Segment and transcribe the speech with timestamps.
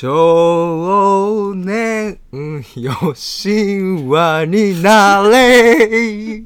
[0.00, 2.20] 少年
[2.76, 6.44] よしわになれ。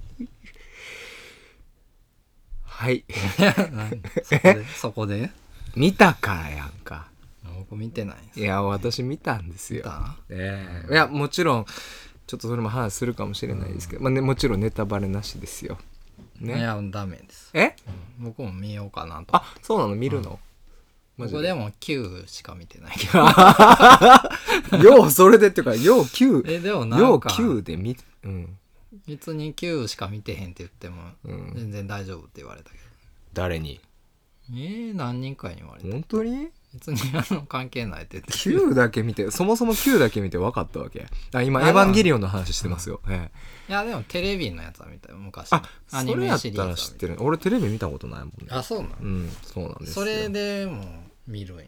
[2.64, 3.04] はい。
[4.24, 4.64] そこで？
[4.64, 5.30] そこで？
[5.76, 7.08] 見たからやんか。
[7.58, 9.84] 僕見てないいや私見たんですよ。
[10.30, 10.90] ええ。
[10.90, 11.66] いやもちろん
[12.26, 15.76] ちょっとそれも話するかもしれないですけど、まあね、もちろんネタバレなしですよ。
[16.40, 17.50] いねやダメです。
[17.52, 17.76] え？
[18.18, 19.36] 僕も見ようかなと。
[19.36, 19.94] あそうなの？
[19.94, 20.40] 見るの、
[21.16, 23.18] マジ僕でも9しか見てないけど。
[24.82, 28.58] ようそれでっていうかよう9えでもなようんか9で見うん。
[29.06, 31.52] 別に9しか見てへんって言ってもうん。
[31.56, 32.82] 全然大丈夫って言われたけど。
[33.34, 33.80] 誰に？
[34.50, 36.48] えー、何人かに言われた本当に？
[36.74, 41.06] 別にあの関係ないって言って9だけ見てそもそも9だけ見て分かったわけ。
[41.34, 43.30] あ今「あエヴァンゲリオン」の話してますよ、え
[43.68, 43.70] え。
[43.70, 45.52] いやでもテレビのやつは見たよ昔。
[45.52, 46.70] あアニそれやっメシリーズはた。
[46.70, 47.16] ら知ってる。
[47.18, 48.32] 俺テレビ見たことないもんね。
[48.48, 49.94] あそうなのうんそうなんですよ。
[49.96, 50.84] それでもう
[51.26, 51.64] 見るんや。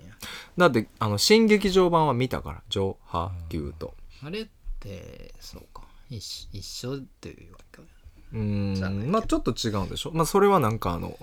[0.57, 3.95] だってあの新劇場版は見たからジョ・ハ・ギューと。
[4.25, 4.47] あれっ
[4.80, 5.83] てそうか。
[6.11, 7.85] 一一緒っていうわけか。
[8.33, 9.09] うん。
[9.11, 10.11] まあちょっと違うんでしょ？
[10.13, 11.16] まあそれはなんかあの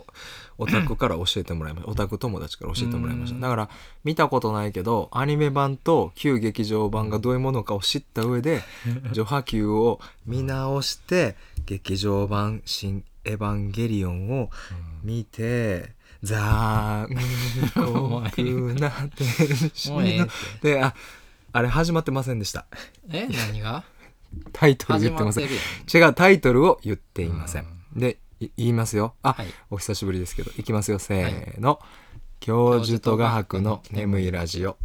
[0.58, 1.92] オタクから教えてもらいました。
[1.92, 3.42] オタク友達から教えてもらいましうん。
[3.42, 3.70] ただから
[4.06, 8.62] 見たことないけどアニメ版と旧劇場版がどういうものかを知った上で
[9.12, 11.36] 「ジョハ Q」を見直して
[11.66, 14.50] 劇場版「新エヴァンゲリオン」を
[15.04, 17.08] 見て「残
[17.74, 19.28] 酷な天
[19.74, 20.26] 使の。
[20.26, 20.28] っ」
[20.62, 20.94] であ
[21.54, 22.62] あれ始まってませんでした。
[23.10, 23.84] てえ何が？
[24.54, 25.46] タイトル始言ってません。
[25.46, 29.16] 違うタイトルを言っていません、でい言いますよ。
[29.22, 29.48] あ、はい。
[29.70, 31.00] お久しぶりですけどいきますよ。
[31.00, 31.82] せーの、
[32.40, 34.78] 教授と画伯の眠いラジオ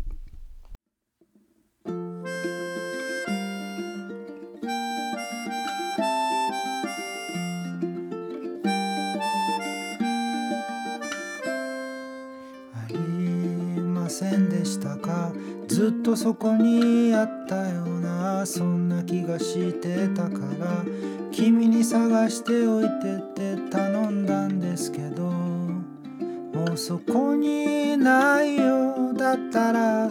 [14.86, 15.32] たか。
[15.68, 20.84] ずっとそこにあったようなそんな気がしてたから
[21.32, 30.08] 君に探しておいてって頼んだんですけどもうそこにないようだったら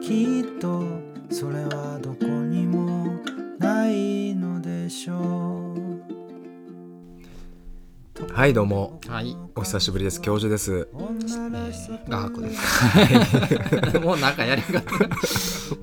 [0.00, 0.84] きっと
[1.28, 3.18] それはどこにも
[3.58, 5.63] ないのでしょう。
[8.32, 9.00] はいどうも。
[9.08, 9.36] はい。
[9.54, 10.20] お久しぶりです。
[10.20, 10.88] 教授です。
[10.92, 13.98] えー画伯です。
[14.00, 14.82] もうなんかやり方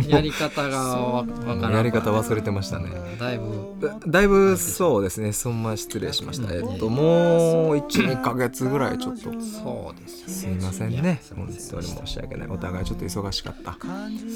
[0.07, 2.90] やり方がわわからんやり方忘れてましたね。
[3.19, 3.88] だいぶ。
[3.88, 5.34] だだいぶそうですね。
[5.34, 6.53] そんま失礼しました。
[6.53, 9.22] えっともう12ヶ月ぐらいちょっと。
[9.22, 11.22] そうですよすいませんね。
[11.35, 12.47] 本当に申し訳ない。
[12.47, 13.78] お互いちょっと忙しかった。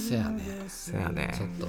[0.10, 0.42] せやね。
[0.68, 1.34] せやね。
[1.38, 1.68] ちょっと。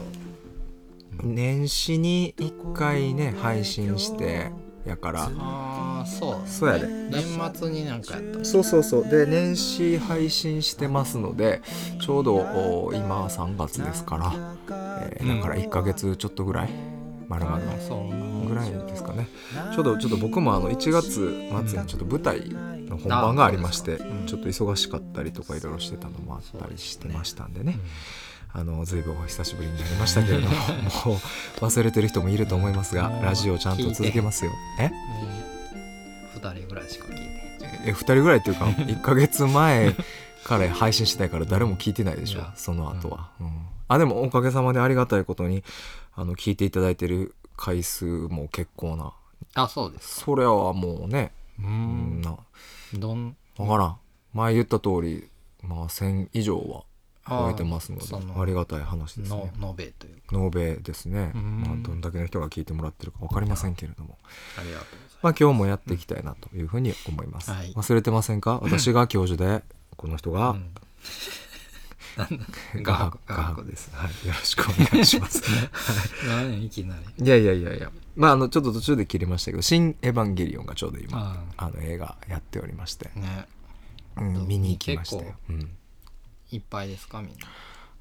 [1.22, 4.52] 年始に1回ね配信して
[4.86, 5.30] やから。
[5.38, 6.48] ああそう。
[6.48, 6.86] そうやで。
[6.86, 7.22] 年
[7.54, 9.08] 末になんかやったそうそうそう。
[9.08, 11.62] で年始配信してますので
[12.00, 14.32] ちょうどお今3月ですから、
[15.02, 16.70] えーだから1ヶ月ちょっとぐらい。
[17.28, 19.28] まるまるそうぐらいですかね。
[19.74, 21.10] ちょうどちょっと僕もあの1月
[21.68, 27.78] 末にちょっと舞台の本番がありましてちょっと忙しかったりとかいろいろしてたのもあったりしてましたんでね
[28.52, 30.54] あの随分お久しぶりになりましたけれども
[31.06, 31.16] もう
[31.64, 34.52] 忘れてる人もいると思いますがラジオちゃんと続けますよ。
[34.80, 34.90] え
[36.38, 39.94] ？2人ぐらいしか聞いてえ2人ぐらいっていうか1ヶ月前
[40.44, 43.66] から配信してないから誰も聞いてないでしょその後は、うん。
[43.88, 45.62] あでもおかげさまでありがたいことに
[46.14, 49.12] あの聞いていただいてる回数も結構な。
[49.54, 52.36] あそうですそれはもうねううんんな。
[52.94, 53.36] どん？
[53.56, 53.96] 分からん。
[54.34, 55.28] 前言った通り
[55.62, 56.84] まあ1000以上は
[57.28, 58.04] 超えてますので
[58.40, 60.20] ありがたい話ですのね延べというか。
[60.32, 61.60] ノーベですね、うん。
[61.62, 64.18] まあ、どんだけの人が聞いてもらってるか分かりませんけれども、
[64.58, 64.86] ありがとう
[65.22, 67.72] まあ、今日もやっていきたいなというふうに思います、はい。
[67.72, 68.60] 忘れてませんか？
[68.62, 69.64] 私が教授で
[69.96, 70.70] この人が、うん。
[72.82, 75.42] ガハクガハクです、はい、よろしくお願いします。
[76.26, 76.70] 何い。
[76.70, 77.24] きなり。
[77.24, 77.90] いやいやいやいや。
[78.14, 83.46] まああのちょっと途中で切りましたけど「新エヴァンゲリオン」がちょうど今ああの映画やっておりまして、ね。
[84.16, 85.34] うん見に行きましたよ。
[85.48, 85.76] 結、うん、
[86.50, 87.36] いっぱいですかみんな。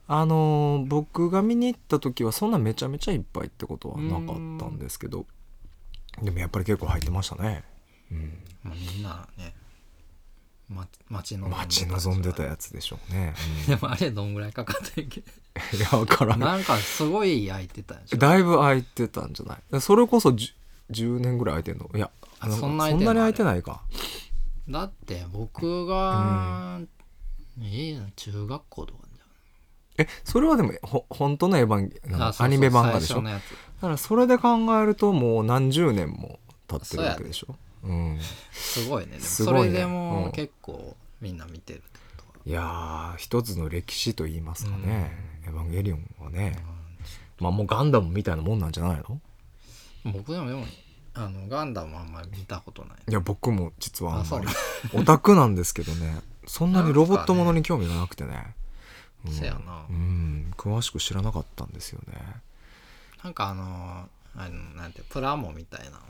[0.07, 5.25] あのー僕が見に行った時はそんなめちゃめちゃいっぱいってことはなかったんですけど
[6.21, 7.63] でもやっぱり結構入ってましたね、
[8.11, 9.55] うん、まあみんなね
[10.69, 13.33] ま待ち望んで待ち望んでたやつでしょうね、
[13.67, 15.21] でもあれどんぐらいかかってんけ？
[15.73, 16.39] うん、いや分からん。
[16.39, 19.81] なんかすごい焼いてたんでしょだいぶ空いてたんじゃない？
[19.81, 20.53] それこそ 10,
[20.91, 21.89] 10年ぐらい空いてんの？
[21.95, 22.09] いや
[22.39, 23.81] あのそんな空いてんのそんなに空いてないか。
[24.67, 26.79] だって僕が、
[27.61, 29.15] ええ中学校とかじ
[29.97, 33.21] えそれはでもほ本当のエヴァンゲゃんあそうそうアニメ漫画でしょ？
[33.21, 33.81] だ最初のやつ。
[33.81, 37.55] からそれで考えるともう何十年も経ってるわけでしょ？
[37.83, 38.19] うん。
[38.51, 39.11] すごいね。
[39.13, 39.59] でもすごいね。
[39.69, 40.31] それでもうん。
[40.33, 41.87] 結構みんな見てるって
[42.17, 45.11] こいやー一つの歴史と言いますかね
[45.47, 46.57] 「エヴァンゲリオン」はね。
[47.39, 49.21] まあもうガンダムみたいなもんなんじゃないの？
[50.11, 50.65] 僕でもでも
[51.13, 52.97] あのガンダムあんまり見たことない。
[53.09, 54.41] いや僕も実はああそう。
[54.41, 54.57] んまり
[54.99, 58.55] オタクなんですけどねそんなにロボットものに興味がなくてね。
[59.25, 59.33] うん。
[59.33, 59.85] せやな。
[59.89, 60.53] うん。
[60.57, 62.13] 詳しく知らなかったんですよね。
[63.23, 66.01] なんかあのあのなんてプラモみたいなのは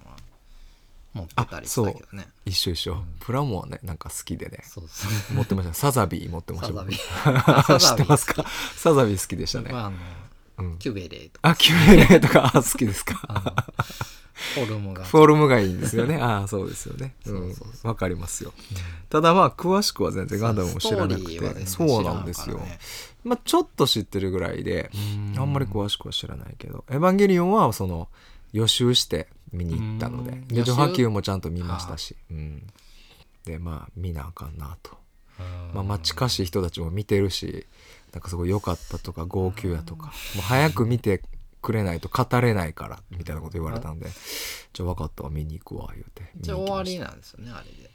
[1.13, 2.27] 持ってたりしたけどね。
[2.45, 4.59] 一緒一緒、プラモはねなんか好きでね。
[4.63, 5.35] そうそう。
[5.35, 5.73] 持ってました。
[5.73, 6.67] サザビー持ってました。
[6.67, 6.97] サザビ
[7.67, 8.43] 僕 知ってますか？
[8.75, 9.65] サザビー好きでしたね。
[9.65, 9.97] 僕はあの
[10.57, 10.77] うん。
[10.79, 11.49] キュベレーとか。
[11.49, 12.51] あキュレレとか。
[12.53, 13.65] あ好きですか？
[14.35, 15.03] フォルムが。
[15.05, 16.17] フォルムがいいんですよね。
[16.17, 17.15] ああそうですよね。
[17.83, 18.53] わかりますよ。
[19.09, 21.39] ただまあ詳しくは全然ガンダムも知らなくて。
[21.39, 22.57] 然そうなんですよ。
[22.57, 22.79] ね。
[23.23, 25.39] まあちょっと知ってるぐらいでうん。
[25.39, 28.09] あんまり詳しくは知らないけど「エヴァンゲリオン」はその
[28.51, 30.31] 予習して見に行ったので。
[30.31, 30.47] うん。
[30.47, 32.67] で予習序波球もちゃんと見ましたし、うん、
[33.45, 34.97] でまあ見なあかんなと、
[35.73, 37.65] まあ、まあ近しい人たちも見てるし
[38.11, 40.07] なんかすごい良かったとか号泣やとか。
[40.07, 41.21] もう早く見て
[41.65, 44.07] くれないと語れないからみたいなこと言われたんで
[44.71, 46.21] じゃあ分かったわ見に行くわ言うて。
[46.35, 47.89] 見に一応終わりなんですよねあれで。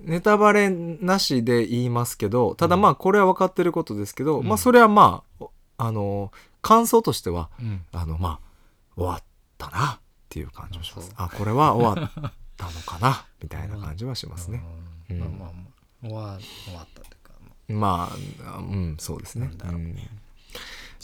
[0.00, 4.48] ネタバレなしで言いますけどただまあこれは分かってることですけど、うん。
[4.48, 5.44] まあそれはまあ
[5.76, 7.84] あの感想としてはうん。
[7.92, 9.22] あのまあ終わっ
[9.58, 11.12] たなっていう感じもします。
[11.16, 12.10] あこれは終わっ
[12.56, 14.64] たのかな みたいな感じはしますね。
[15.10, 15.16] うん。
[15.16, 15.20] うん。
[15.20, 17.32] まあまあまあ終わ終わったというか
[17.68, 18.16] まあ。
[18.48, 19.48] まあうんそうですね。
[19.48, 19.74] なんだろう。
[19.74, 19.96] うん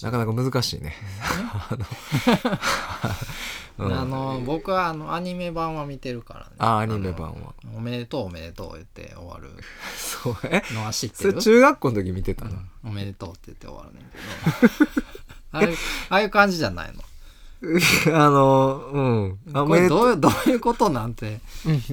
[0.03, 0.95] なかなか難しいね。
[3.79, 3.93] うん。
[3.93, 6.51] あの僕はあのアニメ版は見てるからね。
[6.59, 7.55] あアニメ版は。
[7.75, 9.51] おめでとうおめでとう言って終わる。
[9.97, 10.63] そうえ？
[10.75, 12.51] のは知ってそれる中学校の時見てたの、
[12.85, 12.91] うん。
[12.91, 15.73] おめでとうって言って終わるねんけど。
[16.11, 17.03] ああいう感じじゃないの？
[18.17, 19.39] あのうん。
[19.53, 20.07] あこれどう。
[20.09, 21.41] ういうどういうことなんて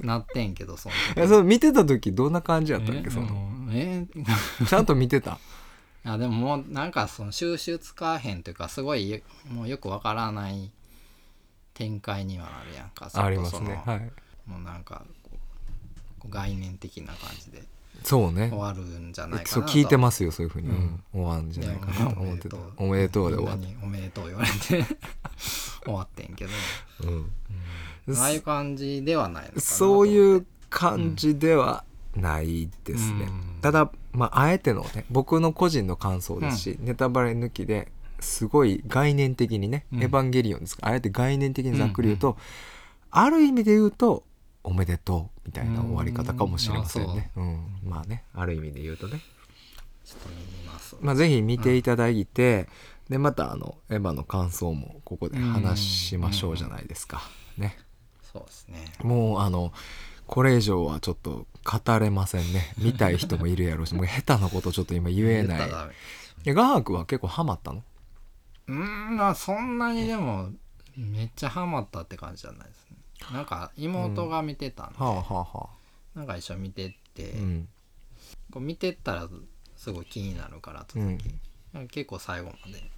[0.04, 3.26] なってんけどそのえそれ見てた時どんな感じやったっけえその？
[3.28, 3.70] うん。
[3.74, 4.08] え
[4.68, 5.32] ちゃんと見てた？
[5.32, 5.38] い
[6.08, 10.72] やでももうなんかその収集つかへんというかすごいもうよくわからない
[11.74, 13.10] 展開にはなるやんか。
[13.14, 13.82] ありますね。
[13.86, 14.12] はい。
[14.46, 15.04] もうなんか
[16.30, 17.64] 概念的な感じで
[18.04, 18.50] そうね。
[18.50, 20.76] 終わるんじゃないかなそう聞いてますすよそういうふうに、うん。
[20.76, 21.04] うん。
[21.14, 22.58] 終わんじゃないかなと思ってた。
[22.78, 23.32] おめでとう。
[23.32, 24.58] で終わっみんなにおめでとう言われて
[25.84, 26.52] 終わってんけど。
[27.02, 28.18] た、うん。
[28.18, 31.84] ああいう感じではないそういう感じでは
[32.16, 33.60] ないですね、うん。
[33.62, 40.04] ただまああえてのね僕の個人の感想ですし、ネタバレ抜きですごい概念的にね「うん。
[40.04, 40.88] エヴァンゲリオン」ですか？
[40.88, 42.38] あえて概念的にざっくり言うと、
[43.12, 44.24] ある意味で言うと
[44.64, 47.80] 「おめでとう」みたいな終わり方かもしれませんね、うん。
[47.84, 49.22] まあねある意味で言うとね。
[50.04, 50.36] ちょっと見
[50.66, 50.96] ます。
[51.02, 52.70] まあ、ぜひ見ていただいて、
[53.10, 57.22] でまたあのエヴァの感想もここで話しましょうじゃないですか、
[57.58, 57.78] ね。
[58.34, 58.86] そうですね。
[59.04, 59.74] もうあの
[60.28, 62.74] これ以上はちょっと語れませんね。
[62.78, 65.70] 見たい人もいるやろうしもう下手なことちょっと今言えない。
[66.46, 67.84] えガークは結構ハマったの？
[68.68, 70.50] うーんまあそんなにでも
[70.96, 72.98] めっちゃハマったって感じじゃないですね。
[73.32, 75.70] なんか妹が見てたんで、はあはあは
[76.16, 77.68] なんか一緒に見てって、あうん。
[78.52, 79.30] こう見てったら
[79.76, 81.34] すごい気になるから続き、
[81.90, 82.92] 結構最後まで。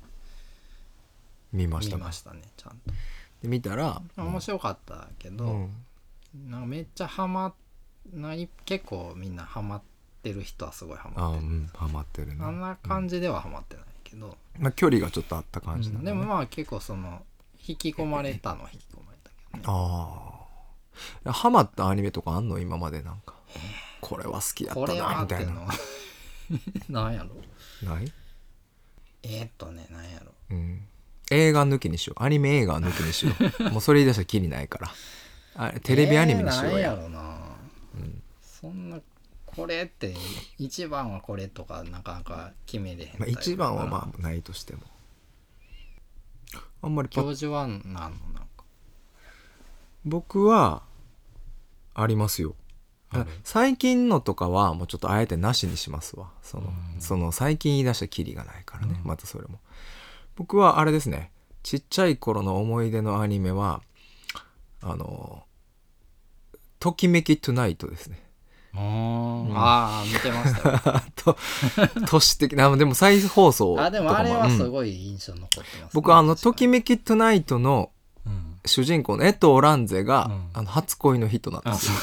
[1.54, 1.98] 見ましたか？
[1.98, 2.80] 見ましたねちゃん
[3.42, 5.86] で見たらと面白かったけど、うん
[6.36, 7.54] なんかめっちゃハマ
[8.14, 9.82] ない結構みんなハマっ
[10.24, 11.48] てる人はすごいハあマってる。
[11.48, 12.38] うんハマってるね。
[12.42, 16.18] あんな感じではハマってないけど、まあ、距離がちょっとあった感じなんだね。
[16.18, 17.22] でもまあ結構その
[17.68, 19.64] 引き込まれたのは引き込まれたけどね。
[19.66, 20.46] あ
[21.26, 23.34] あハマったアニメとかあんの今までなんか。
[24.02, 25.52] これは好きやったこれはなみたいな。
[25.52, 26.56] ってい
[26.88, 27.90] うのはなんやろ？
[27.90, 28.12] ない？
[29.24, 30.32] えー、っとねなんやろ？
[30.52, 30.82] うん、
[31.32, 32.24] 映画抜きにしよう。
[32.24, 33.64] アニメ映画抜きにしよう。
[33.72, 34.92] もうそれ言い出したらきりないから
[35.62, 37.38] あテレビアニメにしようや,、えーなんやろな、
[38.42, 39.00] そんな
[39.46, 40.16] これって
[40.58, 44.82] 一番はこれとかなかなか決めれへんまあ、一番はまあないとしても。
[46.82, 48.10] あんまり教授はなんのなん
[48.56, 48.64] か。
[50.06, 50.84] 僕は
[51.94, 52.56] ありますよ。
[53.44, 56.32] 最近のとかはもうちょっとあえてなしにしますわ。
[56.42, 57.02] その,、うん。
[57.02, 59.08] その最近言い出したきりがないからね、うん。
[59.08, 59.60] またそれも。
[60.38, 61.32] 僕はあれですね。
[61.64, 63.82] ちっちゃい頃の思い出のアニメは
[64.82, 65.44] あの
[66.80, 68.22] 「ときめきトゥナイト」ですね。
[68.76, 71.04] ああ見てました。
[71.16, 71.38] と
[72.08, 73.88] 都市的なでも再放送とかも。
[73.88, 75.90] あでもあれはすうんごい印象残ってます、ね。
[75.94, 77.92] 僕あの「ときめめきトゥナイト」の
[78.66, 80.50] 主人公の江藤蘭勢が、うん。
[80.54, 81.94] あの初恋の人なんであすよ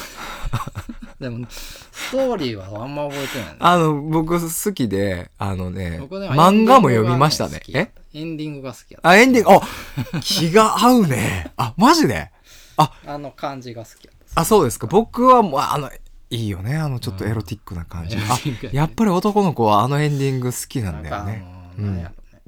[1.20, 3.56] でもストーリーはあんま覚えてないね。
[3.60, 7.62] あの僕好きであのね漫画も読みましたね。
[8.12, 9.62] エンディングがえ好きエンディングが好きやった。
[9.62, 10.18] あエンディング。
[10.18, 11.52] あ気が合うね。
[11.56, 12.30] あマジで？
[12.76, 14.86] あの感じが好きやあそうですか。
[14.86, 15.90] 僕はもうあの
[16.30, 16.76] いいよね。
[16.76, 18.22] あのちょっとエロティックな感じ、うん。
[18.22, 18.38] あ
[18.72, 21.32] やっぱり男の子はあのエンディング好きなんだよね。
[21.32, 21.46] なんか
[21.78, 22.42] あのなんやろね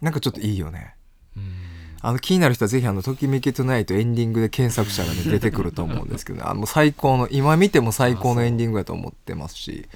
[0.00, 0.94] なんかちょっといいよね。
[1.36, 1.70] うん
[2.02, 9.86] あの気になる人はぜひあの「ときめきトゥナイト」エンディングで検索者がね出てくると思うんですけど、ね、 あの最高の今見ても最高のエンディングだと思ってますし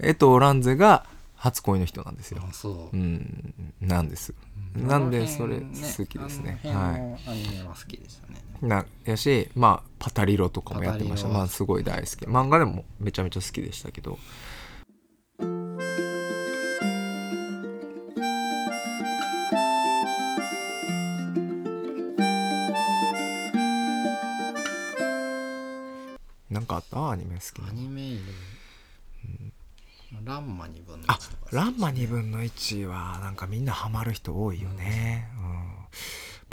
[0.00, 1.04] 江藤蘭ゼが
[1.36, 2.42] 初恋の人なんですよ。
[2.48, 2.96] あそう。
[2.96, 3.54] うん。
[3.82, 4.32] なんです。
[4.74, 6.58] なんでそれ好きですね。
[6.64, 7.00] あのはい。
[7.28, 11.28] アニメは好きでしたねなやしまあパタリロとかもやってました。
[11.28, 12.10] まあすごい大好き。
[12.26, 14.18] 漫画でもめちゃめちゃ好きでしたけど。
[26.50, 27.10] なんかあった？
[27.10, 28.22] アニメ好きなアニメいる
[30.24, 35.33] ランマ2分の1あとかランマ2分の1はなんかみんなハマる人多いよね、うん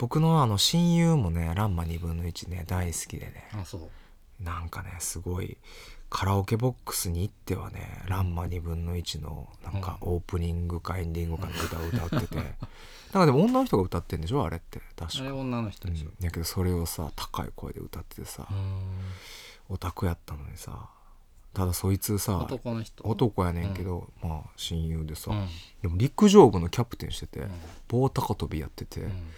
[0.02, 3.48] 僕のあの親友もねランマ2分の1ね大好きでね。
[3.52, 4.42] あそう。
[4.42, 5.56] なんかねすごい
[6.10, 12.36] カラオケボックスに行ってはね「ランマ2分の1」のなんかオープニングかエンディングかの歌を歌ってて。
[13.14, 14.80] なんかでも女の人が歌ってんでしょあれって。
[14.96, 15.20] 確か。
[15.20, 16.10] あれ女の人うんでしょ。
[16.18, 18.48] やけどそれをさ高い声で歌っててさ
[19.68, 20.90] オタクやったのにさ
[21.54, 23.08] ただそいつさ男の人。
[23.08, 25.48] 男やねんけど、まあ親友でさ、うん。
[25.80, 27.50] でも陸上部のキャプテンしてて、うん。
[27.86, 29.30] 棒高跳びやってて、うん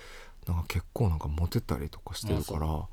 [0.52, 2.88] なんか結構なんかモテたりとかしてるかあら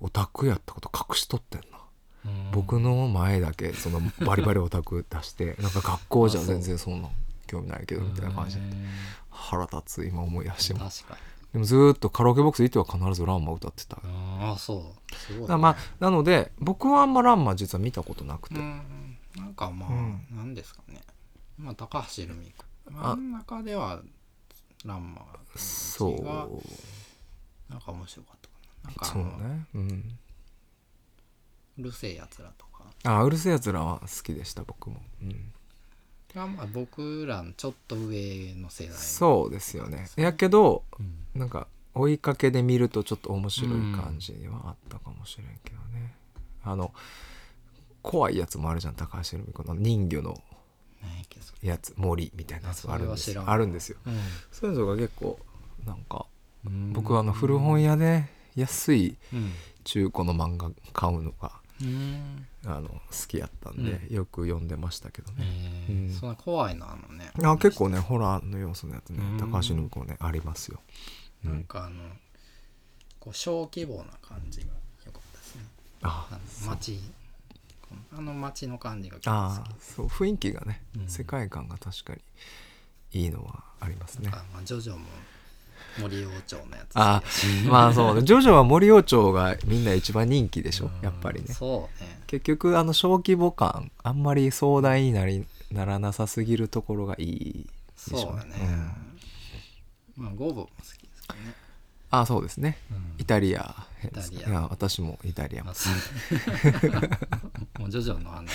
[0.00, 1.78] オタクやったこと隠しとってんな、
[2.26, 2.50] うん。
[2.52, 7.10] 僕の前だけそのバリバリオタク出して なんか学校じゃ全然そんなん
[7.46, 8.86] 興味ないけどみたいな感じでうん
[9.30, 10.90] 腹立つ今思い出しても。
[11.52, 15.14] でもずーっとカラオケボックス行っては必ずランマ歌ってた、ああそう。
[15.14, 19.04] すごい、ね、らまあなので僕はあんまランマ実は見たことなくて、うん
[19.36, 20.26] なんかまあ、うん。
[20.30, 21.00] なんですかね。
[21.58, 22.64] まあ高橋留美子。
[22.98, 24.00] あ真ん中では
[24.84, 25.20] ランマ。
[25.20, 25.26] が
[25.96, 27.72] そう。
[27.72, 28.88] なんか面白かったかな。
[28.88, 29.66] なんかあそうの、ね。
[29.74, 30.18] うん。
[31.78, 35.52] うるせえやつらとかあうるせえやつらは好きでした僕も、うん、
[36.32, 38.94] がまあ僕らのちょっと上の世代。
[38.96, 40.08] そうですよね。
[40.16, 41.40] やけどうん。
[41.40, 46.14] なんか追いかけで見るとちょっと面白い感じにはあったかもしれんけどね、
[46.64, 46.92] あの
[48.02, 50.40] 怖いやつもあるじゃん高橋留美子の人魚の
[51.00, 53.42] 何やっけそれやつ森みたいなやつがあるんですよ。
[53.42, 53.54] あそれは知らん。
[53.54, 53.98] あるんですよ。
[54.06, 54.10] う
[54.50, 55.38] そういうのが結構
[55.86, 56.26] なんか
[56.68, 56.92] ん。
[56.92, 58.26] 僕はあの古本屋で
[58.56, 59.52] 安いうん。
[59.84, 62.46] 中古の漫画買うのがうん。
[62.66, 65.44] あの好きやったんで、よく読んでましたけどね、
[66.18, 67.30] そんな怖いのあのね。
[67.42, 69.38] あ結構ねホラーの要素のやつねうん。
[69.38, 70.80] 高橋留美子ねありますよ、
[71.44, 72.02] うなんん、かあの
[73.20, 74.66] こう小規模な感じが
[75.04, 75.62] 良かったですね。
[76.02, 77.00] ああの街
[77.82, 81.08] このあの街の感じがあそう雰囲気がね、うん。
[81.08, 82.20] 世界観が確かに
[83.12, 84.30] いいのはありますね。
[84.32, 85.04] あまあジョジョも
[85.98, 86.92] 森王朝のやつ。
[86.94, 87.22] あ
[87.66, 88.22] まあそうね。
[88.22, 90.86] ジョジョは森王朝がみんな一番人気でしょ？
[90.86, 91.04] うん。
[91.04, 91.54] やっぱりね。
[91.54, 92.20] そうね。
[92.26, 97.66] 結局あの小規模感あんまり壮大になりならなさすぎるところがいい
[98.10, 98.54] でしょそうだね、
[100.16, 101.54] まあゴブも好きですけどね、
[102.10, 102.78] あそうですね。
[102.90, 103.14] うん。
[103.18, 105.72] イタリアいや私もイタリアも。
[107.78, 108.44] もうジョジョの話。
[108.44, 108.50] が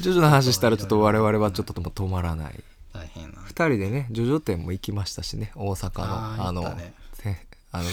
[0.00, 2.62] ジョジョの話したらちょっと我々はちょっと止まらない
[3.54, 6.46] 2人でねジョジョ店も行きましたしね大阪の。
[6.48, 6.76] あの
[7.76, 7.88] あの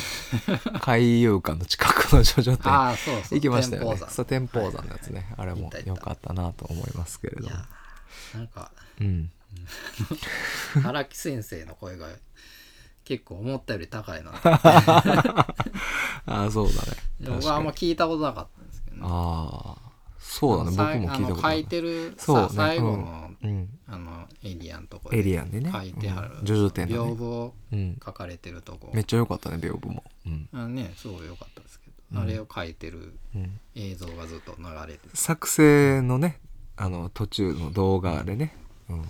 [0.79, 2.71] 海遊館の近くのジョジョ店
[3.33, 3.87] 行きましたよね。
[3.87, 4.11] 天保山。
[4.11, 5.89] そう天保山のやつね、あれも行った行った。
[5.89, 7.55] 良かったなと思いますけれども。
[8.35, 9.31] なんかうん。
[10.85, 12.07] 荒木先生の声が
[13.03, 15.45] 結構思ったより高いな あ
[16.25, 16.91] あそうだね。
[17.19, 19.03] 僕はあんま聞いたことなかったんですけどね。
[19.03, 20.77] ああそうだね。
[20.77, 22.49] 僕も聞いたことあの書ないてるそうね。
[22.49, 23.69] さ最後の,、うん。
[23.87, 25.71] あのエリアンとこエリアンでね。
[25.71, 26.45] 書いてある、うん。
[26.45, 26.93] ジョジョね。
[26.93, 28.91] 屏風書かれてるとこ。
[28.93, 30.03] めっちゃ良かったね屏風も。
[30.25, 32.23] うん、あねすごい良かったですけど、うん。
[32.23, 36.39] あれを書いてるうん、映像がずっと流れて作成のね
[36.75, 38.53] あの途中の動画でね、
[38.89, 39.07] うん、て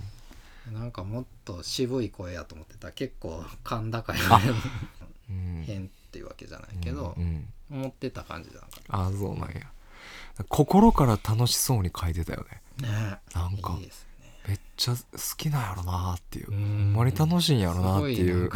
[0.71, 2.87] なんかもっと渋い声やと思ってた。
[2.87, 4.17] ら結構甲高い
[5.29, 5.63] うん。
[5.65, 7.47] 変っていうわけじゃないけどう、ん。
[7.69, 9.71] 思ってた感じじゃなかっああそうなんや。
[10.49, 12.61] 心から楽しそうに書いてたよね。
[12.81, 13.19] たね。
[13.33, 13.77] なんか。
[13.79, 14.10] いいですね
[14.47, 14.99] めっちゃ好
[15.37, 16.47] きなんやろなっていう。
[16.47, 16.93] ほうん。
[16.93, 18.49] んまに楽しいんやろなっていう。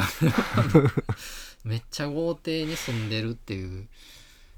[1.63, 3.87] めっちゃ豪邸に住んでるっていう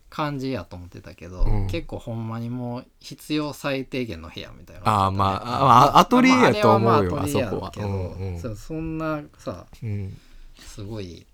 [0.09, 1.67] 感じやと思ってたけど、うん。
[1.67, 7.71] 結構ほんまにもう必要最低限の部屋みたいなああまああアトリエやと思うよまああそこは。
[7.77, 8.55] うんうん。
[8.55, 10.17] そんなさうん。
[10.57, 11.25] すごい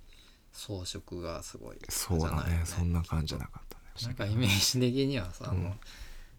[0.52, 2.62] 装飾がすごいそうだじゃないよね。
[2.66, 4.08] そんな感じじゃなかったね。
[4.08, 5.72] なんかイメージ的にはさ、うん。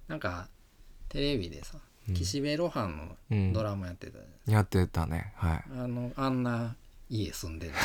[0.09, 0.49] なんか
[1.09, 5.33] テレビでさうん岸辺露伴のドラマやってた、うん、やってたね。
[5.37, 5.65] はい。
[5.79, 6.75] あのあんな
[7.09, 7.73] 家住んでる。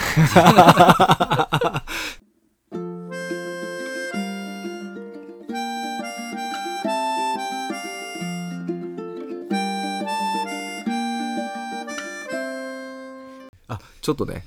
[13.67, 14.43] あちょっとね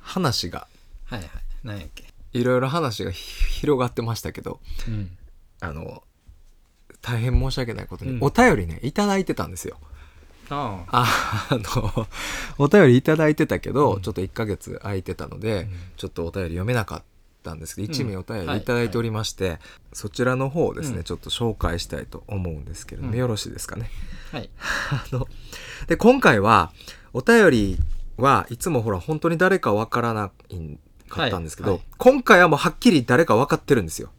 [0.00, 0.66] 話が。
[1.06, 1.30] はいはい。
[1.64, 2.04] 何やっけ？
[2.32, 5.16] いろいろ話が広がってましたけど、うん、
[5.60, 6.02] あの
[7.02, 8.18] 大変申し訳ないことに、うん。
[8.22, 9.78] お便りねいただいてたんですよ。
[10.50, 11.48] ああ。
[11.50, 12.06] あの
[12.58, 14.02] お便りいただいてたけど、うん。
[14.02, 15.70] ちょっと1ヶ月空いてたので、うん。
[15.96, 17.02] ちょっとお便り読めなかっ
[17.42, 17.92] たんですけど、うん。
[17.92, 19.58] 1名お便りいただいておりまして、
[19.92, 21.04] そちらの方をですね、うん。
[21.04, 23.18] ちょっと紹介したいと思うんですけれども、うん。
[23.18, 23.90] よろしいですかね？
[24.32, 24.50] はい。
[24.90, 25.26] あの
[25.86, 26.72] で今回は
[27.12, 27.78] お便り
[28.16, 30.78] はいつもほら本当に誰かわからない
[31.08, 31.86] かったんですけど、はいはい。
[31.98, 34.10] 今回はもうはっきり誰か分かってるんですよ。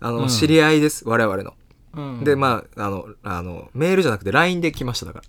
[0.00, 0.28] あの、うん。
[0.28, 1.54] 知り合いです我々の。
[1.94, 5.22] うんでまああのあのメールじゃなくて LINE で来ましただか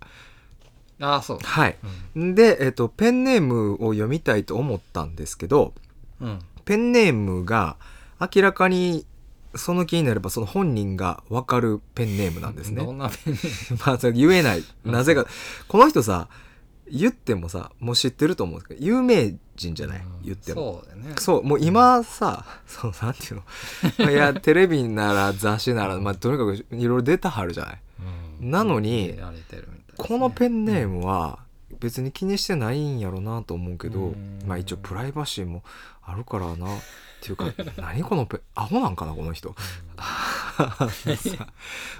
[1.00, 1.08] ら。
[1.10, 1.77] ああそうはい。
[2.15, 5.74] うんで、えっと、ペンネームを読みたいと思ったんですけど、
[6.22, 7.75] うんペンネームが
[8.22, 9.05] 明らかに
[9.55, 12.84] その気になればその本人が分かるペンネームなんですね。
[12.86, 13.79] どんなペンネーム？
[13.86, 14.63] まあ、それ言えない。
[14.86, 15.25] なぜか、
[15.67, 16.29] この人さ、
[16.92, 20.02] 言ってもさ、もう知ってると思うんですけど、有名人じゃない？
[20.24, 20.82] 言っても。
[20.84, 21.16] そうだよね。
[21.20, 23.42] そう、もう今さ、そう、なんていう
[24.06, 24.10] の？
[24.12, 27.80] いや、テレビなら雑誌なら、まあ、とにかくいろいろ出たはるじゃない？
[28.42, 28.52] うん。
[28.52, 29.20] なのにね。
[29.98, 31.40] このペンネームは
[31.80, 34.40] 別に気にしてないんやろなと思うけど、うん。
[34.46, 35.63] まあ一応プライバシーも
[36.02, 36.68] あるからな
[37.24, 37.46] っていうか
[37.82, 39.56] 何このペンアホなんかなこの人。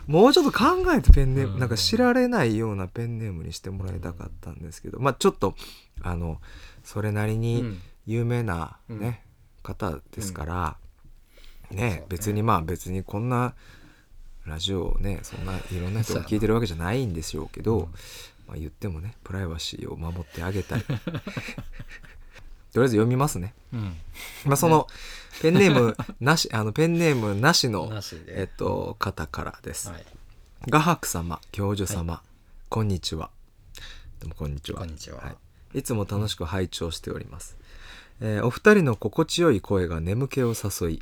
[0.06, 1.60] もうちょっと考えてペンネーム、うん。
[1.60, 5.56] なんか知られないようなペンネームにしてもらいたかったんですけどまあちょっと
[6.01, 6.42] あの
[6.84, 7.82] それなりうにん。
[8.06, 9.24] 有名なね、
[9.62, 10.77] 方ですから、
[11.72, 13.56] ね別にまあ別にこんな
[14.46, 17.92] ラジオをねそんないろんな人が聞いてるわけじゃないんでしょうけど、うん。
[18.46, 20.84] まあ、言ってもねプライバシーを守ってあげたい
[22.74, 23.96] とりあえず読みますね、うん。
[24.46, 24.88] まあ、その
[25.42, 28.42] ペンネーム なしあのペンネームなしのなしで。
[28.42, 30.06] えっと方からです、はい。
[30.68, 32.24] 画伯様教授様、
[32.70, 33.30] こんにちは。
[34.20, 34.80] どうもこんにちは。
[34.80, 35.20] こんにちは。
[35.20, 35.36] は
[35.74, 37.58] い、いつも楽しく拝聴しております、
[38.22, 41.01] えーお二人の心地よい声が眠気を誘い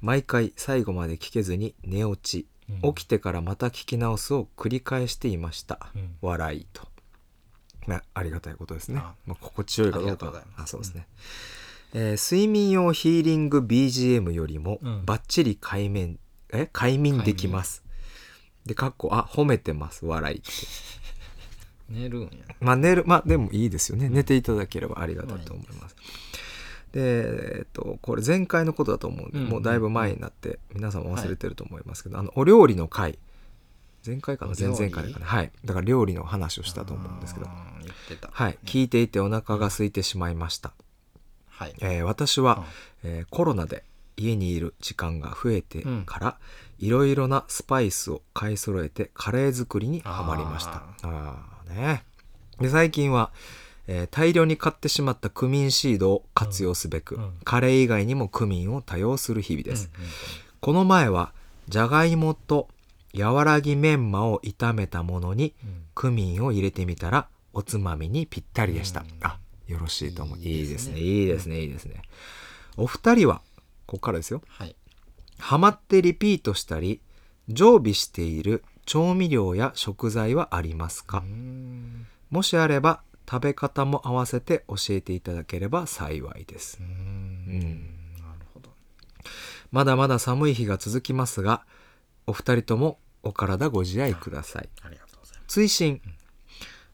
[0.00, 2.46] 毎回最後まで聞けずに寝落ち、
[2.82, 2.94] うん。
[2.94, 6.16] 起きてからまた聞き直すを繰り返していました、うん。
[6.22, 6.88] 笑いと、
[7.86, 8.98] まあ、ありがたいことですね。
[8.98, 9.14] あ。
[9.26, 10.26] まあ、心地よいかどうか。
[10.26, 10.62] ございます。
[10.62, 11.06] あそうですね、
[11.94, 15.04] えー睡眠用ヒーリング BGM よりもうん。
[15.04, 16.18] バッチリ快眠
[16.52, 16.68] え？
[16.72, 17.84] 快眠できます。
[18.66, 20.06] でかっこあ褒めてます。
[20.06, 20.48] 笑いって。
[21.90, 22.30] 寝るんや。
[22.60, 24.08] まあ寝るまあでもいいですよね。
[24.08, 25.96] 寝ていただければありがたいと思います、
[26.92, 33.18] でえっとこれ前回のことだと思うんで、うんもうだいぶ前になって皆さんも忘れてると思いますけど、あのお料理の回
[34.04, 34.54] 前回かな？
[34.58, 35.26] 前々回かな？
[35.26, 35.50] はい。
[35.64, 37.46] だから料理の話をしたと思うんですけど。
[37.82, 38.28] 言ってた。
[38.32, 38.58] はい。
[38.64, 40.72] 聞いていてお腹が空いてしまいました、
[41.48, 41.74] はい。
[41.80, 42.64] えー私は、
[43.02, 43.84] えーコロナで
[44.16, 46.36] 家にいる時間が増えてから、
[46.78, 50.70] いろいろなスパイスを買い揃えてカレー作りにはまりました。
[50.72, 52.04] ああーね。
[52.60, 53.32] で最近は、
[53.86, 60.10] えー大量に買ってしまったクミンシードを活用すべく、うんうんカレー以外にもクミンを多用する日々です、うんうん。
[60.60, 61.32] この前は
[61.68, 62.68] じゃがいもと
[63.16, 65.84] 和らぎメンマを炒めたものにうん。
[65.94, 69.06] クミンを入れてみたらおつまみにぴったりでした、うん。
[69.22, 70.38] あよろしいと思う。
[70.38, 70.98] いいいですすね。
[70.98, 71.60] いいいですね。
[71.60, 72.02] いいですね。
[72.76, 73.40] お二人は
[73.86, 74.42] ここからですよ。
[74.48, 74.74] はい。
[75.38, 77.00] ハマってリピートしたり
[77.48, 81.22] 常備している調味料や食材はありますか、
[82.30, 86.78] もしあれば食べ方も合わせて教えていただければ幸いです。
[86.80, 86.88] うーん。
[86.88, 87.60] うん。
[88.22, 88.70] なるほど。
[89.70, 91.64] まだまだ寒い日が続きますが
[92.26, 94.68] お二人ともお体ご自愛ください。
[94.82, 96.00] ありがとうございま追伸。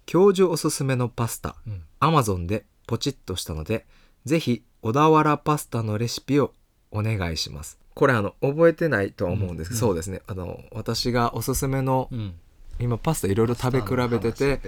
[0.06, 1.50] 教授おすすめのパスタ。
[1.50, 1.82] すうん。
[2.00, 3.86] アマゾンでポチッとしたので
[4.24, 6.52] ぜひ小田原パスタのレシピを
[6.90, 7.78] お願いします。
[7.94, 9.80] これあの覚えてないとは思うんですけど、うん。
[9.90, 10.22] そうですね。
[10.26, 12.34] あの私がおすすめのうん。
[12.80, 14.58] 今パスタいろいろ食べ比べてて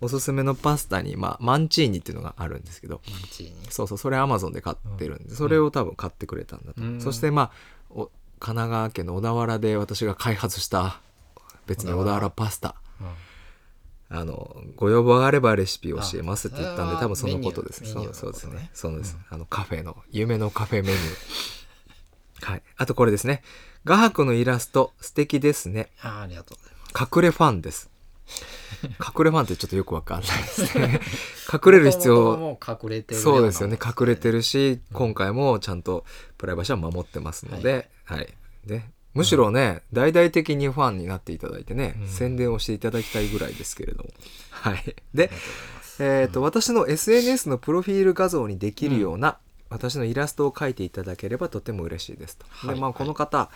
[0.00, 3.00] おすすめのパスタに、まあ、マンチーニっていうのがあるんですけど。
[3.68, 5.36] そうそうそれアマゾンで買ってるんで、うん。
[5.36, 7.00] それを多分買ってくれたんだと、うん。
[7.00, 7.79] そしてまあお
[8.40, 11.00] 神奈川県の小田原で私が開発した
[11.66, 12.74] 別に小田原パスタ。
[13.00, 13.06] うん。
[14.12, 17.84] あのご要望があればレシピを教えますって言ったんであ多分そのことです。
[17.84, 22.42] そうそうですねそうです、うんあのカフェの夢のカフェメニュー。
[22.50, 22.62] はい。
[22.76, 23.42] あとこれですね。
[23.84, 25.90] 画伯のイラスト素敵ですね。
[26.00, 27.16] あーありがとうございます。
[27.16, 27.90] 隠れファンです。
[28.82, 31.00] 隠れファンってちょっとよくわかんないですね。
[31.52, 32.58] 隠れる必要。
[33.12, 33.78] そうですよね。
[33.82, 36.04] 隠れてるるし、今回もちゃんと
[36.38, 38.28] プライバシーは守ってますので、はい。
[38.66, 42.08] でむしろね、大々的にファンになっていただいてね、うん。
[42.08, 44.10] 宣伝をしていただきたいぐらいですけれども。
[44.50, 44.96] はい。
[45.14, 45.30] で
[45.98, 52.74] えーと私の SNS のプロフィール画像にできるような、私のイラストを描いていただければとても嬉しいですと、はい。
[52.74, 53.50] でまあ、この方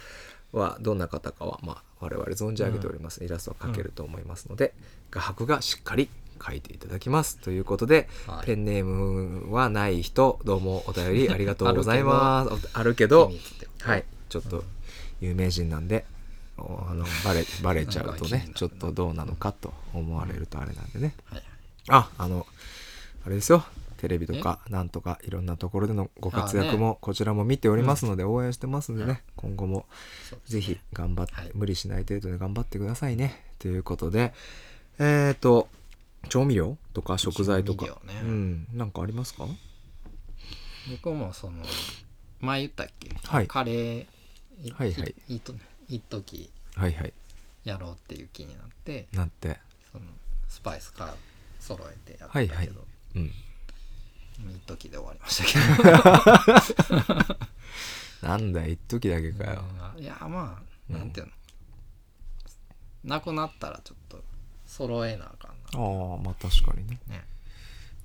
[0.52, 4.74] はどんな方かは、まあ、我々存じ上げております、イラストは描けると思いますので、
[5.10, 6.08] 画伯がしっかり
[6.44, 7.38] 書いていただきます。
[7.38, 8.46] ということで、はい。
[8.46, 12.68] ペンネームはない人どうもお便りありがとうございます。
[12.72, 13.32] あるけど。
[13.80, 14.64] はいちょっと
[15.20, 16.04] 有名人なんで
[16.58, 21.14] おあのバレバレちゃうとねちょっとどうなのかと思われるとあれなんでね。
[21.26, 21.46] はいはい。
[21.90, 22.46] ああの
[23.24, 23.64] あれですよ。
[23.98, 29.22] テレビとかなんとかいろんなところでのご活躍もこちらも見ておりますので応援してますんでね。
[29.36, 29.86] 今後も
[30.28, 31.50] そうですぜひ頑張って、はい。
[31.54, 33.44] 無理しない程度で頑張ってくださいね。
[33.60, 34.34] ということで
[34.98, 35.68] えっ、と
[36.28, 37.86] 調味料とか食材とか、
[38.24, 38.66] うん。
[38.72, 39.46] なんかありますか？
[40.90, 41.62] 僕もその
[42.40, 43.46] 前言ったっけ、はい。
[43.46, 44.02] カレー。
[44.02, 44.06] い
[44.72, 45.14] はいはい。
[45.28, 45.54] いいと
[45.88, 47.12] 一時はいはい。
[47.64, 49.58] やろうっていう気になってなんて。
[49.92, 50.04] その
[50.48, 51.14] スパイスから
[51.60, 52.76] 揃えてやったけど、はいはい。
[53.16, 53.32] うん。
[54.50, 55.44] 一時で終わりました
[56.90, 57.36] けど。
[58.28, 59.64] なんだよ一時だけかよ、
[59.96, 60.02] うん。
[60.02, 61.32] いやまあなんていうの、
[63.04, 64.22] なくなったらちょっと
[64.66, 66.98] 揃えなあかんああまあ確かにね。
[67.06, 67.24] なね。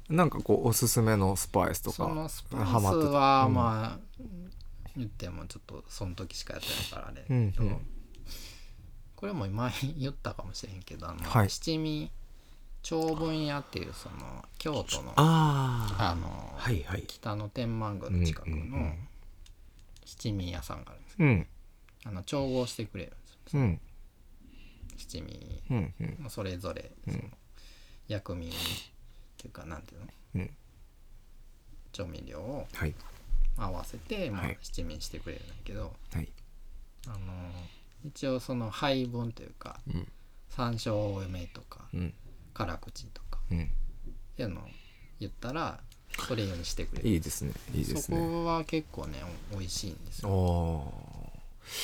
[0.10, 3.10] なんかこうおすすめのスパイスとかそのスパイスハマってた。
[3.10, 3.54] はうん。
[3.54, 4.00] まあ、
[5.00, 7.78] 言ってもちょっとその時しかやってないからあれ、うんうん。
[9.16, 11.50] これも前言ったかもしれへんけどあの、はい。
[11.50, 12.12] 七味
[12.82, 17.04] 長文屋っていうその京都のあの、はいはい。
[17.08, 19.08] 北の天満宮の近くのん
[20.06, 21.48] 七味屋さんがあるんですうん。
[22.06, 23.18] あの調合してくれるんで
[23.50, 23.62] すよ。
[23.62, 23.80] うん。
[24.98, 26.24] 七味うんうん。
[26.24, 27.20] のそれぞれその
[28.08, 28.52] 薬味っ
[29.38, 30.50] ていうかなんていうの、うん。
[31.94, 32.94] 調味料をはい
[33.60, 34.58] 合わせて、まあはい。
[34.62, 36.28] 七味にしてくれるんだけどはい。
[37.08, 37.18] あの
[38.06, 40.08] 一応その配分というかうん。
[40.50, 42.14] 山椒多めとかうん。
[42.54, 43.64] 辛口とかうん。
[43.64, 43.66] っ
[44.36, 44.64] ていうのを
[45.20, 45.80] 言ったら
[46.28, 47.10] それ用にしてくれる。
[47.10, 47.52] いいですね。
[47.74, 49.20] いいですそねこは結構ね
[49.54, 50.36] お美味しいんですおよ。
[50.36, 50.94] お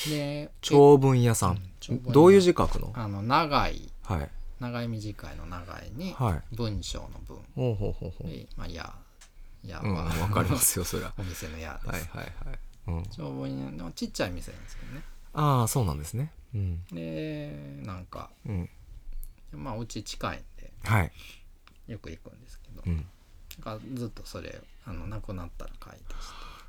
[0.08, 1.62] で長文屋さん、
[2.08, 2.92] どういう字書くの？
[2.94, 4.28] あの長いはい。
[4.58, 6.56] 長い短いの長いにはい。
[6.56, 7.36] 文章の文。
[7.54, 8.26] ほうほうほうほう。
[8.28, 8.92] でまあや
[9.68, 11.12] やうんは、わかりますよそりゃ。
[11.18, 15.02] お店のやです、はいはいはい、うん、長文屋のちっちゃい店なんですけどね。
[15.32, 16.32] ああそうなんですね。
[16.54, 16.84] うん。
[16.86, 18.70] でなんかうん。
[19.52, 21.12] まあうち近いんではい。
[21.86, 23.06] よく行くんですけど、うん。
[23.64, 26.12] なんかずっとそれあのなくなったら書いてして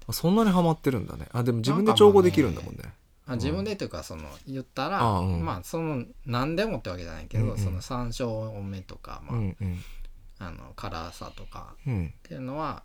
[0.07, 1.27] あそんなにハマってるんだね。
[1.31, 2.93] あでも自分で調合できるんだもんね。
[3.25, 5.45] あ自分でというかその言ったら、あうん。
[5.45, 7.57] まあその何でもってわけじゃないけど、うんうん。
[7.57, 9.83] その山椒多めとか、まあうんうん
[10.39, 12.07] あの辛さとかうん。
[12.07, 12.83] っていうのは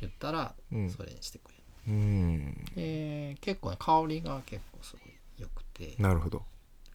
[0.00, 0.90] 言ったらうん。
[0.90, 2.64] それにしてくれる、うん。
[2.74, 5.94] で結構ね香りが結構すごい良くて。
[5.98, 6.42] なるほど。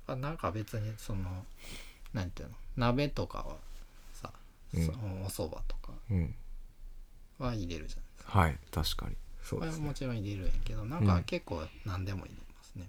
[0.08, 1.46] あなんか別にその
[2.14, 3.56] なんていうの鍋とかは
[4.14, 4.32] さ、
[4.74, 4.86] うん。
[4.86, 6.36] そのお蕎麦とかうん。
[7.38, 8.40] は入れるじゃないですか。
[8.40, 9.16] はい確かに。
[9.42, 9.82] そうですね。
[9.82, 12.88] はもちろん入れるんやけどなんか結構何でも入れますね。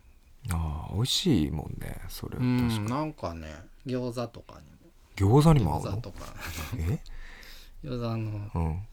[0.51, 2.85] ああ美味しいもんねそれ確かに。
[2.89, 3.55] なんかね
[3.87, 4.67] 餃子とかに
[5.25, 5.91] 餃子にもも合うの？
[5.93, 6.17] 餃子とか。
[6.77, 6.99] え？
[7.85, 8.87] 餃子のうん。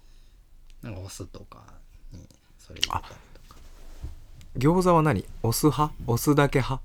[0.83, 1.63] なんかお酢とか
[2.11, 2.19] に
[2.59, 3.59] それ入れたりとか。
[4.57, 5.25] 餃子は何？
[5.43, 5.93] お酢派？
[6.05, 6.83] お酢だけ派？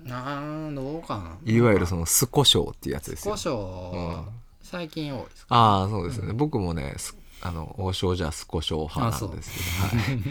[0.00, 1.36] なんどうかな。
[1.44, 3.34] いわゆるその酢胡椒っていうやつですよ。
[3.34, 4.28] 胡椒う
[4.62, 9.50] 最近多いですか、ああそうですよね、僕もねすあの王将じゃ酢胡椒派なんです
[9.98, 10.14] けど。
[10.14, 10.22] はい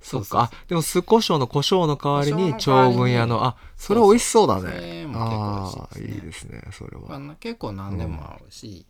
[0.00, 0.42] そうか。
[0.42, 2.92] あでも酢胡椒の胡椒の代わりに胡椒の代わりに。
[2.92, 7.36] 長文屋のあそれ美味しそうだそねああいでいいですねそれは。
[7.40, 8.86] 結構何でも合うし、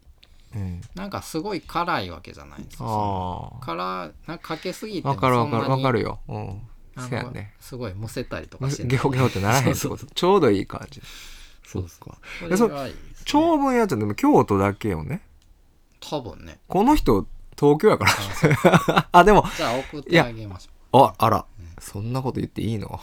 [0.54, 0.80] うん。
[0.94, 3.52] なんかすごい辛いわけじゃないんですよ。
[3.60, 6.20] あ辛なんかかけすぎてあわかるわかるわかるるよ。
[6.28, 6.60] うん。
[7.08, 7.54] せやね。
[7.60, 10.06] すごいむせたりとかして ゲホゲホってならへんってこと。
[10.06, 11.00] ちょうどいい感じ。
[11.64, 12.18] そっか。
[12.40, 15.22] そえそれがいいです、ね、長文屋ってでも京都だけよね。
[16.00, 16.58] 多分ね。
[16.68, 17.26] この人
[17.58, 19.08] 東京やから。
[19.12, 21.46] あ でもじゃあ送ってあげましょああら。
[21.78, 23.00] そんなこと言っていいの？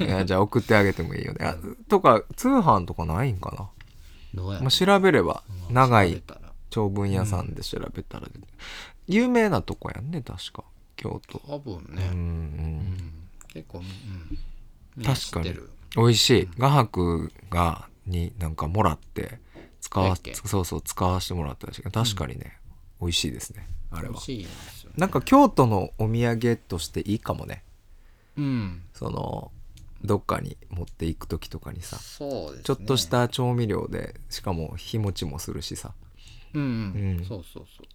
[0.00, 1.44] いやじゃあ送ってあげてもいいよね。
[1.44, 3.68] あとか通販とかないんかな、
[4.32, 6.40] うどうやまあ、調べれば長い調べたら。
[6.70, 8.26] 長文屋さんで調べたら、
[9.06, 10.64] 有名なとこやんね確か。
[10.96, 11.38] 京都。
[11.46, 13.12] 多分ね、うんん。
[13.52, 13.84] 結構、うん、
[14.96, 15.50] みんな知確かに。
[15.50, 16.48] ってる美味しい。
[16.58, 19.40] 画伯がになんかもらって
[19.82, 20.34] 使わやっけ？
[20.34, 21.82] そうそう使わせてもらったらしい。
[21.82, 22.56] けど確かにね、
[22.98, 23.68] 美味しいですね。
[23.90, 24.14] あれは。
[24.14, 27.62] 美味しいんですなんか京都のお土産としていいかもね。
[28.36, 28.82] うん。
[28.94, 29.50] その
[30.04, 31.96] どっかに持っていく時とかにさ。
[31.96, 32.60] そうですね。
[32.64, 35.92] ちょっとした調味料でしかも日持ちもするしさ。
[36.54, 37.18] うん、うん。
[37.18, 37.24] うん。
[37.24, 37.86] そうそうそう。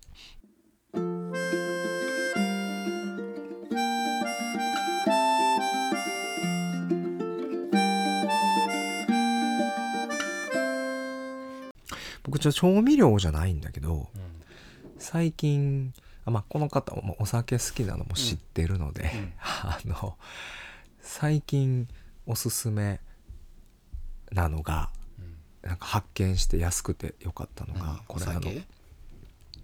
[12.23, 14.21] 僕じゃ調味料じゃないんだけどうん。
[14.99, 19.33] 最近あ、まあ、この方もお酒好きなのも知ってるので、うん。
[19.39, 20.17] あの
[21.01, 21.87] 最近
[22.27, 22.99] おすすめ
[24.31, 24.89] なのが
[25.63, 27.99] なんか発見して安くてよかったのが、うん。
[28.07, 28.41] これあの。
[28.51, 28.63] い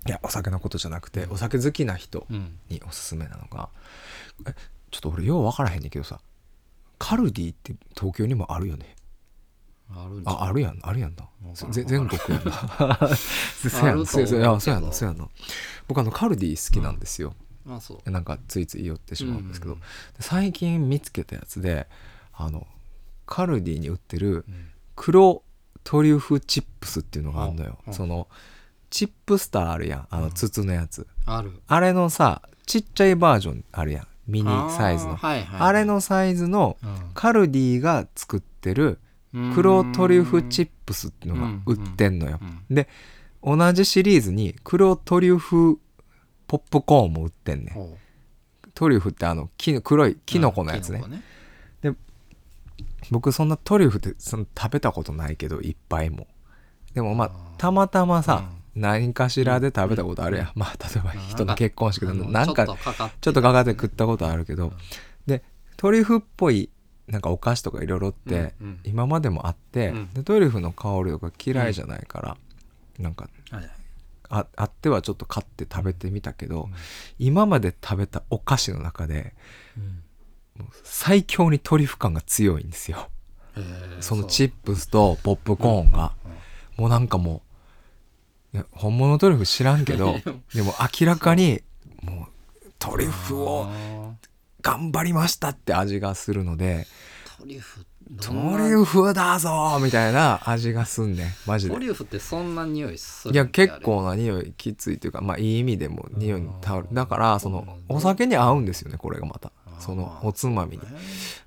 [0.10, 1.32] やお酒のことじゃなくて、うん。
[1.34, 2.58] お酒好きな人うん。
[2.70, 3.70] におすすめなのが
[4.48, 4.56] え
[4.90, 6.20] ちょっと俺よう分からへんねんけどさ
[6.98, 8.96] カルディって東京にもあるよね
[9.90, 11.28] あるんああるやんあるやんな。
[11.72, 12.98] 全国やんな。
[13.70, 14.06] そう やんあると思う。
[14.06, 14.60] そうやそうや
[14.92, 15.28] そうやな。
[15.88, 17.34] 僕あのカルディ好きなんですよ、
[17.66, 18.12] まあそう。
[18.12, 19.86] なんかついつい寄ってしまうんですけど、うんで
[20.20, 21.88] 最近見つけたやつで
[22.34, 22.68] あの
[23.26, 24.70] カルディに売ってるうん。
[24.96, 25.44] 黒
[25.84, 27.78] トリュフチップスっていうのがあるのよ。
[27.88, 28.28] うんその
[28.90, 30.08] チップスターあるやん。
[30.10, 31.62] あの筒のやつ、ある。
[31.68, 34.08] あれのさちっちゃいバージョンあるやん。
[34.28, 35.12] ミニサイズの。
[35.12, 37.12] あ,、あーはいはいれのサイズのうん。
[37.14, 39.00] カルディが作ってる
[39.54, 42.40] 黒トリュフチップスっていうのが売ってんのよ。
[42.42, 42.76] うん。
[42.76, 42.88] で
[43.44, 45.80] 同じシリーズに黒トリュフ
[46.48, 47.98] ポップコーンも売ってんねん。
[48.74, 51.02] トリュフってあの木の黒いキノコのやつね。
[51.02, 51.20] キノコ
[53.10, 56.28] 僕そんなトリュフってその食べたことないけどいっぱいも。
[56.94, 64.74] でもまあたまたまさ、何かしらで食べたことあるやん、まあ例えば人の結婚式でなんかちょっとかかって食ったことあるけど、
[65.26, 65.44] で
[65.78, 66.70] トリュフっぽい
[67.08, 70.14] なんかお菓子とかいろいろって今までもあって、うん。
[70.14, 72.38] でトリュフの香りとか嫌いじゃないから、
[73.00, 73.30] なんか
[74.30, 76.70] ああってはちょっと買って食べてみたけど、
[77.18, 79.34] 今まで食べたお菓子の中で
[79.78, 80.04] うん。
[80.84, 83.10] 最強にトリュフ感が強いんですよ。
[84.02, 86.14] そのチップスとポップコーンが、
[86.78, 87.42] もうなんかも
[88.54, 90.16] ういや本物のトリュフ知らんけど
[90.54, 91.62] でも明らかに
[92.02, 92.28] も
[92.64, 93.72] うトリュフを
[94.62, 96.88] 頑張りましたって味がするので
[97.40, 97.86] トリュフ
[98.22, 101.74] トリュフだぞみたいな味がすんねんマジで。
[101.74, 106.88] トリュフってそんな匂いするいや結構な匂いきついというかまあいい意味でも匂いに頼る。
[106.90, 109.52] うんだからそのお酒に合うんですよねこれがまた。
[109.80, 110.84] そのおつまみに。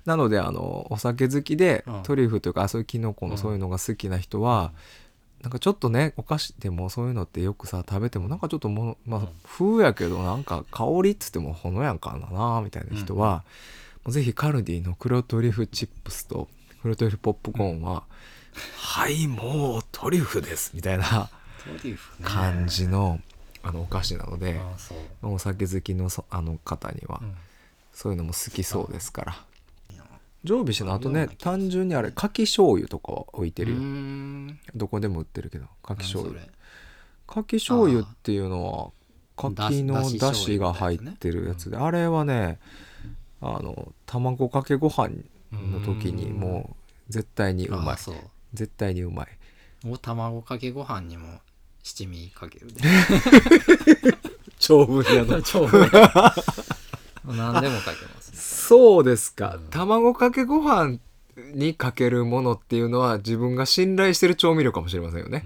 [0.05, 2.03] なのであのお酒好きでうん。
[2.03, 3.31] トリュフというかそういうキノコうん。
[3.31, 4.71] のそういうのが好きな人は
[5.41, 13.43] なんかちょっとねお菓子でもそういうのってよくさ食べてもなんかちょっとものまあうん風やけどなんか香りっつってもほのやかななみたいな人は
[14.03, 16.47] もうぜひカルディの黒トリュフチップスと
[16.81, 18.03] 黒トリュフポップコーンは
[18.77, 21.29] はいもうトリュフですみたいな
[22.23, 23.19] 感じの
[23.63, 24.59] あのお菓子なので
[25.21, 27.35] お酒好きのそあの方にはうん。
[27.93, 29.35] そういうのも好きそうですから
[30.43, 33.79] 常備してのあとね単純にあれかき醤油とかは置いてるよ。
[34.75, 36.41] どこでも売ってるけどかき醤油。
[37.27, 38.93] かき醤油っていうの
[39.37, 42.59] はかきのだしが入ってるやつであれはね
[43.41, 45.09] あの卵かけご飯
[45.51, 46.75] の時にも
[47.09, 47.97] う絶対にうまい。
[48.53, 49.27] 絶対にうまい。
[49.87, 51.39] お卵かけご飯にも
[51.83, 52.81] 七味かけるで。
[54.59, 55.23] 長文 や。
[55.25, 55.67] の超
[57.25, 58.20] 何でもかけます。
[58.20, 58.20] ね
[58.53, 59.67] そうですか、うん。
[59.69, 60.99] 卵かけご飯
[61.53, 65.45] にかけるものっていうのは自分が信頼してる調味料かもしれませんよね、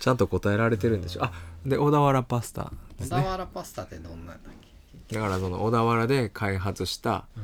[0.00, 1.24] ちゃんと答えられてるんでしょ？
[1.24, 1.32] あ
[1.66, 2.72] で小田原パスタ。
[2.98, 4.54] ですね小田原パスタってどんなんだっ
[5.08, 5.14] け？
[5.16, 7.40] だからその小田原で開発したう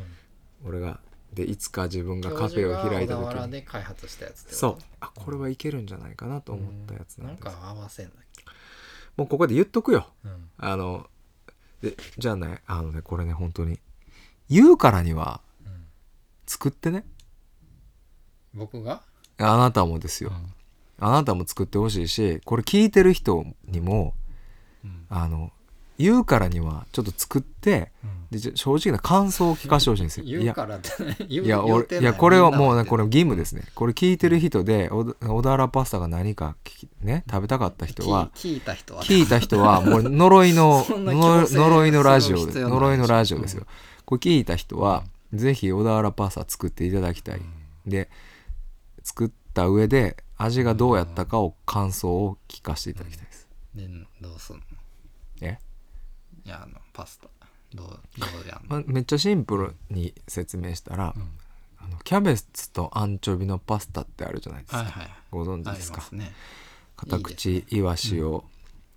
[0.67, 0.69] ん。
[0.69, 1.01] 俺が
[1.33, 3.51] でいつか自分がカフェを開いた時に。
[3.53, 4.79] で開発したやつそう。
[5.01, 7.37] あこれはいけるんじゃないかなと思ったやつななんん。
[7.37, 8.15] ですか合わせんだ
[9.17, 10.07] もうここで言っとくよ。
[10.25, 10.51] うん。
[10.59, 11.09] あの
[11.83, 13.79] でじゃあねあのねこれね本当に。
[14.49, 15.85] 言うからにはうん。
[16.47, 17.05] 作ってね。
[18.53, 19.03] 僕が？
[19.39, 20.33] あなたもですよ、
[20.99, 24.15] あなたも作ってほしいしこれ聞いてる人にも
[24.85, 25.07] うん。
[25.09, 25.53] あの
[26.01, 27.93] 言うからにはちょっと作って
[28.31, 30.27] でじゃ正直な感想を聞かせてほしいんですよ。
[30.27, 33.65] 言うからっていや言うてない俺いやこれはもうねこれ言義務ですね。
[33.75, 36.57] これ聞いてる人で小田原パスタが何か
[37.03, 43.67] ね食べたかった人は聞いた人は聞いた人はもう呪いの 呪いのラジオです呪いのラジオですよ、
[44.05, 47.41] これ聞いた人はぜひ小田原パスタ作っていただきたい、
[47.87, 48.09] で
[49.03, 53.89] 作った上で味がどうやったかを感想を聞かせていただきたいです、で
[54.21, 54.63] どうすんの？
[55.43, 55.59] え、
[56.45, 57.29] いやあのパスタ。
[57.75, 61.23] どうどうやんの、まあ、めっちゃシンプルに説明したら、うん。
[61.79, 65.99] あのキャベツとアンチョビのパスタってあるじゃないですか、はいはいご存知ありですか？
[65.99, 66.33] ますね。
[66.97, 68.45] 片口イワシを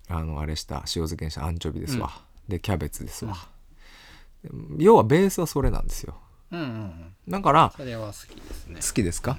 [0.08, 2.10] あのあれした塩漬けにしたアンチョビですわ、
[2.48, 3.36] でキャベツですわ、
[4.76, 6.16] 要はベースはそれなんですよ。
[6.50, 7.14] うんうんうん。
[7.28, 8.80] だからそれは好きですね。
[8.80, 9.38] 好きですか？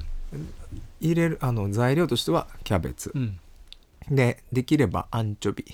[1.01, 3.39] 入れるあの材料としてはキャベツ、うん。
[4.09, 5.65] でできればアンチョビ。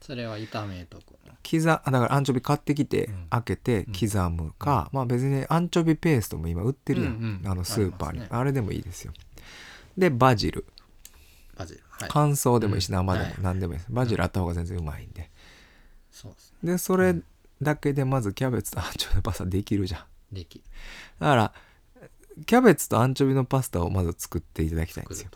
[0.00, 1.12] それは炒めとく。
[1.12, 1.17] の
[1.48, 3.26] 刻あだからアンチョビ買ってきて、うん。
[3.30, 8.22] 開けて刻むか、まあ別にアンチョビペーストも今売ってるやん、あのスーパーに。
[8.28, 9.12] あ,、れでもいいですよ。
[9.96, 10.66] でバジル。
[11.56, 11.80] バジル。
[11.88, 12.08] はい。
[12.12, 12.94] 乾燥でもいいしうん。
[12.96, 13.24] 生でも。
[13.24, 13.34] はい。
[13.40, 13.92] 何でもいいです。
[13.92, 15.30] バジルあった方が全然うまいんで。
[16.10, 16.72] そうですね。
[16.72, 17.16] でそれ
[17.62, 20.34] だけでまずキャベツとアンチョビのパスタできるじゃん。
[20.34, 20.62] でき
[21.18, 21.52] だから
[22.46, 25.30] キャベツとアンチョビのパスタをまず作っていただきたいんですよ。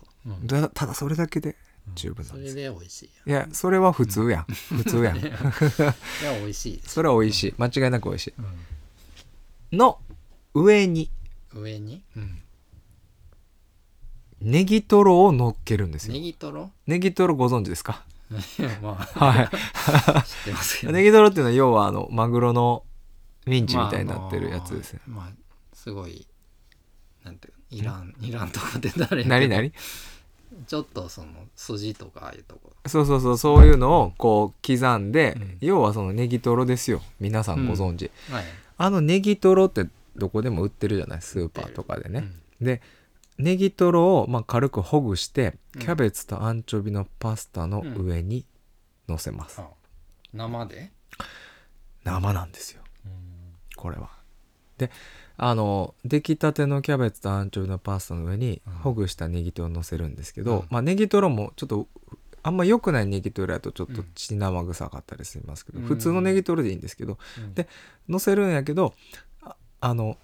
[0.74, 1.56] ただそれだけで
[1.94, 2.56] 十分なそれんです。
[2.56, 4.44] で美味しいいやそれは普通やん。
[4.44, 5.18] 普通やん。
[5.20, 5.34] いや
[6.40, 7.54] 美味しいそれは美味しい。
[7.58, 8.34] 間違いなく美味しい。
[9.72, 9.78] うん。
[9.78, 9.98] の
[10.54, 11.10] 上に。
[11.54, 12.38] 上に、うん、
[14.40, 16.14] ネギトロを乗っけるんですよ。
[16.14, 16.70] ネギトロ？
[16.86, 18.04] ネギトロご存知ですか？
[18.82, 19.24] まあ。
[19.24, 19.48] はい。
[20.26, 22.84] 知ってますけどネギトロっていうのは要はあのマグロの
[23.46, 25.32] ミンチみたいになってるやつですね、まあ、まあ
[25.74, 26.26] すごい
[27.24, 27.58] なんていうの？
[27.70, 29.72] イランイランとかで誰何何
[30.66, 32.72] ちょっとその筋とかああいうとこ。
[32.86, 35.58] そうそうそうそういうのをこう刻んで、うん。
[35.60, 37.00] 要はそのネギトロですよ。
[37.20, 38.44] 皆さんご存知、はい。
[38.78, 39.86] あのネギトロって
[40.16, 41.22] どこでも売ってるじゃない？
[41.22, 42.24] スーパーとかでね、
[42.60, 42.82] で
[43.38, 45.80] ネギトロをまあ軽くほぐしてうん。
[45.80, 48.44] キャベツとアンチョビのパスタの上に
[49.08, 49.68] 乗せます、あ
[50.32, 50.90] 生で？
[52.04, 52.82] 生なんですよ。
[53.76, 54.10] これは。
[54.78, 54.90] で
[55.44, 58.72] あの出来たてのキャベツとアンチョビのパスタの上にうん。
[58.74, 60.66] ほぐしたネギトロを乗せるんですけど、うん。
[60.70, 61.88] まあネギトロもちょっと
[62.44, 64.08] あんま良くないネギトロやとちょっとうん。
[64.14, 65.84] 血生臭かったりしますけど、うん。
[65.86, 67.54] 普通のネギトロでいいんですけどうん。
[67.54, 67.66] で
[68.08, 68.94] 乗せるんやけど
[69.42, 70.16] ああの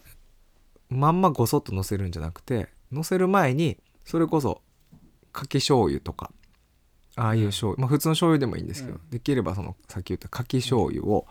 [0.89, 4.63] まんまごそっと乗せるんじゃなくて乗せる前にそれこそ
[5.33, 6.31] かき醤油とか
[7.17, 9.11] ああいう醤油、まあ普通の醤油でもいいんですけど、うん。
[9.11, 11.27] できればそのさっき言ったかき醤油を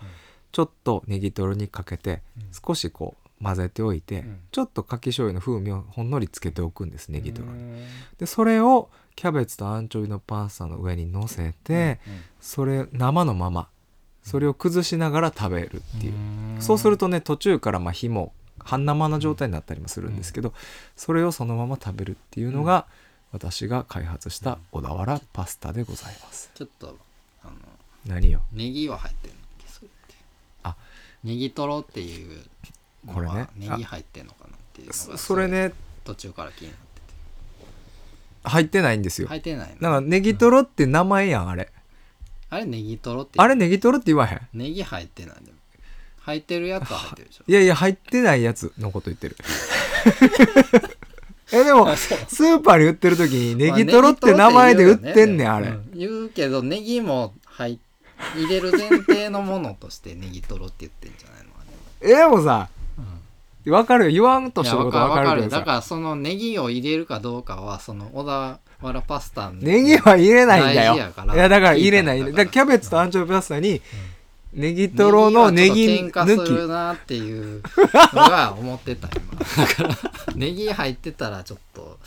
[0.52, 2.21] ちょっとネギトロにかけて
[2.65, 4.39] 少しこう混ぜておいて、うん。
[4.52, 7.63] ちょっとかき醤油の風味をほんのりつけておくんですネギトロに。
[7.63, 7.86] に
[8.17, 12.00] でそれをキャベツとアンチョビのパスタの上に乗せて、
[12.41, 13.69] それ生のまま
[14.23, 20.54] それを崩しながら食べるっていう、そうするとね途中からまあ火も半生の状態になったりもするんですけど、
[20.95, 22.86] それをそのまま食べるっていうのが、
[23.32, 26.52] 私が開発した小田原パスタでございます。
[26.54, 26.97] ちょっと
[27.43, 27.54] あの
[28.06, 28.41] 何よ？
[28.52, 29.39] ネギは入ってるの
[30.63, 30.76] あ。
[31.23, 32.41] ネギトロっていう
[33.13, 33.48] これね。
[33.56, 35.74] ネギ入ってんのかなっていうのそれね。
[36.04, 36.88] 途中から気になって。
[38.50, 39.28] 入ってないんですてよ。
[39.30, 39.76] 入ってないの？
[39.76, 41.72] だからネギトロって名前やんあれ。
[42.50, 44.41] あれネギトロってあれネギトロって言わへん？
[44.54, 45.58] ネギ入ってないでも
[46.22, 47.43] 入ってるやつは入ってるでしょ。
[47.48, 49.36] いやいや入ってないやつのこと言ってる。
[51.52, 55.67] えでもスーパーに売ってる時にネギトロって名前で売ってんねんあれ。
[55.67, 55.91] うん。
[55.93, 57.80] 言うけどネギも入
[58.36, 61.52] 入れる前提のものとしてネギトロって言ってんじゃないの？
[62.02, 62.70] えでもさ
[63.71, 64.12] 分かるよ。
[64.12, 65.60] 言わんとしてること分かるわかるかるけどさ。
[65.60, 70.95] だからそのネギを入れるかどうかはその小田原パスタのネギは入れないんだよ。
[70.95, 72.19] いやだから入れない。
[72.19, 72.45] だから。
[72.47, 73.82] キャベツとアンチョビパスタに
[74.53, 77.62] ネギトロのネギネギはちょっと喧嘩する抜なっていう
[78.13, 79.39] のが思ってた今。
[79.39, 79.89] だから
[80.36, 81.99] ネギ入ってたらちょっと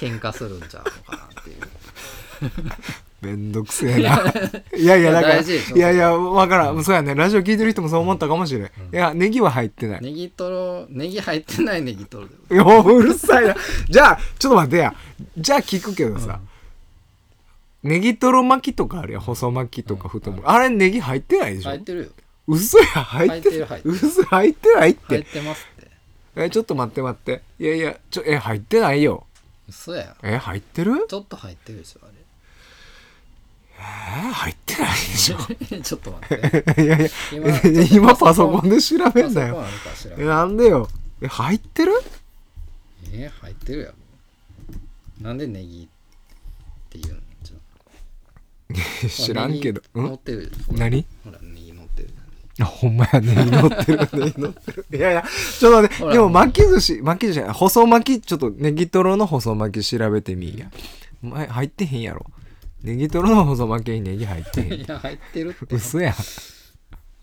[0.00, 1.56] 喧嘩するんちゃうのかなっていう。
[1.58, 3.11] き。
[3.22, 4.20] めんどくせえな。
[4.76, 5.44] いやいやだから、い
[5.78, 6.84] やいや分からん。
[6.84, 7.14] そうやね。
[7.14, 8.64] ラジオ聞いてる人もそう思ったかもしれん。
[8.64, 10.00] いや、ネギは入ってない。
[10.02, 13.54] ネギトロネギ入ってないネギトロで いやうるさいな。
[13.88, 14.94] じゃあ、ちょっと待ってや。
[15.38, 16.40] じゃあ聞くけどさ。
[17.84, 19.22] ネギトロ巻きとかあるやん。
[19.22, 20.44] 細巻きとか太巻き。
[20.46, 21.70] あれネギ入ってないでしょ？
[21.70, 22.06] 入ってるよ
[22.48, 24.96] 嘘や、入ってる嘘入ってないっ。
[25.08, 25.90] 入っててますって
[26.36, 27.42] え、ちょっと待って待って。
[27.60, 29.26] いやいや、ちょ、え、入ってないよ。
[29.68, 31.06] 嘘やえ、入ってる？
[31.08, 32.11] ちょっと入ってるでしょあえ
[33.82, 35.36] 入ってないでしょ。
[35.70, 37.10] れ ちょっと待って いやいや、
[37.92, 39.64] 今パソコンで調べんだよ。
[40.18, 40.88] なんでよ。
[41.20, 41.92] え、入ってる？
[43.12, 43.94] え入ってるやろ
[45.20, 49.82] なんでネギって言うのちょ知らんけど。
[49.94, 51.06] 乗ってる何？
[51.24, 52.10] ほらネギ乗ってる
[52.60, 53.34] あ、ほんまやね。
[53.34, 54.86] 乗ってる、ね、乗ってる。
[54.92, 55.24] いやいや、
[55.58, 60.70] ちょっと待って、でも巻き寿司、巻き寿司じゃない、細巻き、ちょっとネギトロの細巻き調べてみいや。
[61.22, 62.26] 前入ってへんやろ。
[62.82, 64.84] ネギトロの細巻きにネギ入ってへん い。
[64.86, 66.14] や入ってるって嘘やん。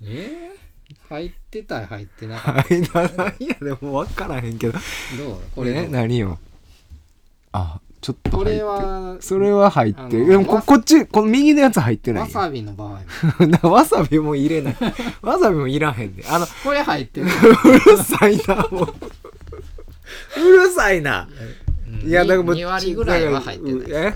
[0.04, 4.74] えー、入ってた入ってなかった間ないや、でも分からへんけど。
[4.74, 4.82] どう？
[5.56, 6.40] これどえ、う何よ？
[7.52, 10.26] あ、ちょっとこ入ってれはそれは入ってる。
[10.28, 12.26] でもこわこっち、この右のやつ入ってないよ。
[12.38, 13.02] わさびの場合
[13.46, 14.78] なわさびも入れない。
[15.22, 16.24] わさびもいらへんで。
[16.30, 17.30] あの、これ入ってる、う
[17.92, 18.96] るさいな、もう。
[20.42, 21.28] うるさいな。
[22.06, 22.56] いや、だからもう。
[22.56, 24.16] 2割ぐらいは入ってないえ？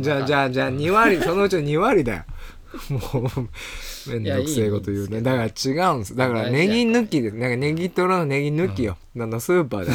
[0.00, 2.24] じゃあ、じゃあ、じゃあ、2割、そのうちの2割だよ。
[2.88, 5.20] もう、めんどくせえこと言うね。
[5.20, 6.16] だから違うんです。
[6.16, 8.96] だから、ネギ抜きで、なんかネギトロのネギ抜きよ。
[9.16, 9.90] あの、スーパーで、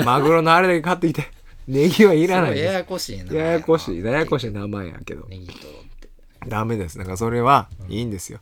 [0.00, 1.28] あマグロのあれだけ買ってきて。
[1.66, 3.34] ネギはいらないややこしいなす。
[3.34, 5.26] ややこしい、ややこしい名前やけど。
[5.28, 6.08] ネギトロって
[6.48, 8.40] ダメですだからそれはいいんですよ、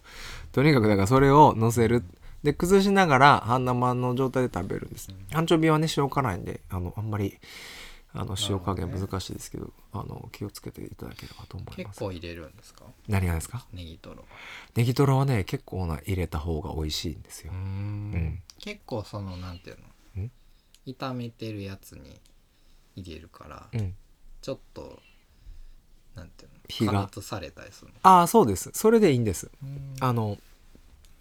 [0.52, 2.04] とにかくだからそれを乗せる
[2.42, 7.38] で崩しながら半生の状態で食べるんです、アンチョビはね塩辛いんであのあんまり
[8.20, 11.76] あの塩加減難しいですけどあの気をつけていただければと思います。
[11.76, 12.84] 結構入れるんですか？
[13.06, 13.64] 何がですか？
[13.72, 14.16] ネギトロ。
[14.16, 14.22] は
[14.74, 18.42] ネギトロはね結構な入れた方が美味しいんですよ、うん。
[18.58, 19.78] 結構そのなんていう
[20.16, 20.22] の？
[20.24, 20.30] ん。
[20.86, 22.20] 炒めてるやつに
[22.96, 23.94] 入れるから、うん。
[24.42, 24.98] ちょっと
[26.16, 26.92] なんていう火が。
[26.92, 27.94] の加熱されたりするの？
[28.02, 28.70] ああそうです。
[28.74, 29.48] それでいいんです。
[29.62, 29.94] うん。
[30.00, 30.38] あの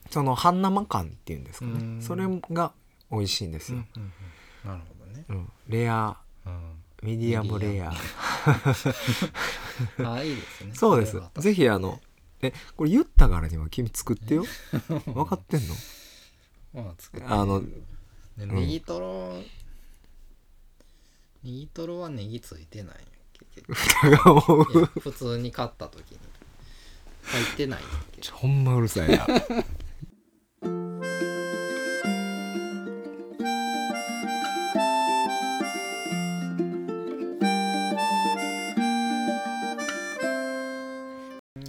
[0.10, 2.00] その半生感っていうんですかうん。
[2.00, 2.72] ねそれが
[3.12, 4.12] 美味しいんですよ、うん
[4.66, 4.70] うん。
[4.72, 5.50] なるほどね、うん。
[5.68, 7.94] レアうんミディアムレア。
[10.14, 10.72] あいいですね。
[10.74, 11.22] そうです。
[11.40, 12.00] ぜひあの
[12.42, 14.46] えこれ言ったからには君作ってよ。
[15.06, 15.76] 分かってんの？
[16.74, 17.28] まあ作って。
[17.28, 17.62] あの
[18.38, 19.34] でネギトロ、
[21.44, 22.98] ネギトロはネギついてない
[25.02, 26.20] 普通に買った時に。
[27.28, 27.82] 入ってない
[28.32, 29.28] ほんまうるさいな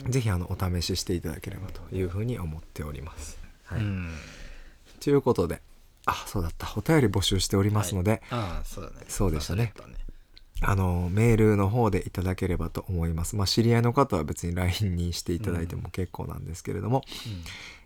[0.09, 3.39] ぜひあのお試ししていただければというふうに思っております。
[3.65, 3.81] はい。
[3.81, 4.11] うん。
[5.01, 5.61] ということで
[6.07, 6.69] あそうだった。
[6.77, 9.07] お便り募集しておりますので、ああそうだね。
[9.09, 9.73] そうでしたね。
[10.61, 13.37] あのメールの方でいただければと思います。
[13.37, 17.05] まあ知り合いの方は別に LINE にしていただいても結構なんですけれども、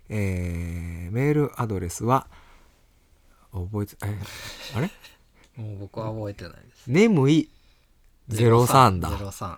[0.09, 2.27] えーメールアドレスは
[3.53, 4.17] 覚えてえ
[4.75, 4.89] あれ？
[5.59, 6.87] う んもう僕は覚えてないです。
[6.87, 7.49] 眠い
[8.29, 9.09] 03だ。
[9.11, 9.57] 03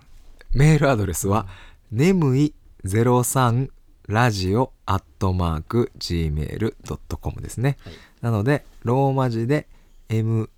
[0.52, 1.48] メールアドレスは
[1.92, 3.70] 眠い03
[4.08, 7.78] ラジオアットマーク gmail.com ですね。
[7.84, 7.94] はい。
[8.22, 9.68] なのでローマ字で
[10.10, 10.50] MEM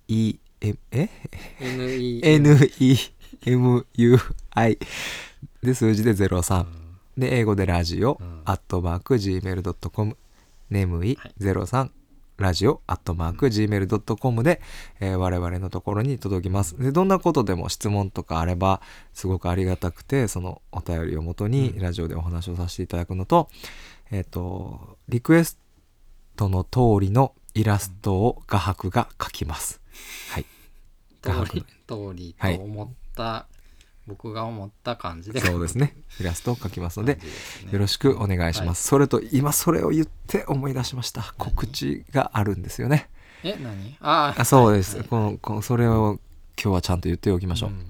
[0.60, 0.74] え
[1.60, 2.20] ？NE
[3.42, 4.78] NEMUI
[5.62, 6.66] で数字で03
[7.16, 8.42] で英語でラジオうん。
[8.44, 10.16] アットマーク Gmail.com
[10.70, 11.90] 眠いはい03
[12.38, 14.60] ラジオアットマーク Gmail.com で、
[15.00, 16.78] えー我々のところに届きます。
[16.78, 18.80] でどんなことでも質問とかあれば
[19.12, 23.48] すごくありがたくてそのお便りをもとにラジオでお話をさせていただくのと、
[24.12, 25.58] えっ、とリクエス
[26.36, 29.80] トの通りのイラストを画伯が描きます。
[30.30, 30.46] はい。
[31.22, 33.48] 画伯通り通りと思った、
[34.08, 35.40] 僕が思った感じで。
[35.40, 35.94] そうですね。
[36.18, 37.20] イラストを描きますのでね。
[37.70, 41.34] よろしくお願いします、それと今それを言って思い出しました。
[41.38, 43.08] 告知があるんですよね。
[43.44, 43.96] え何？
[44.00, 46.18] ああそうです、はいこのこのそれを
[46.60, 47.86] 今日はちゃんと言っておきましょう、ん。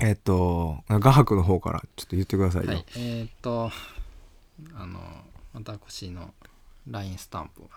[0.00, 3.70] えっと画伯の方からちょっと言ってくださいよ、はい、えーっと
[4.74, 4.98] あの
[5.52, 6.32] 私の
[6.88, 7.68] LINE スタンプが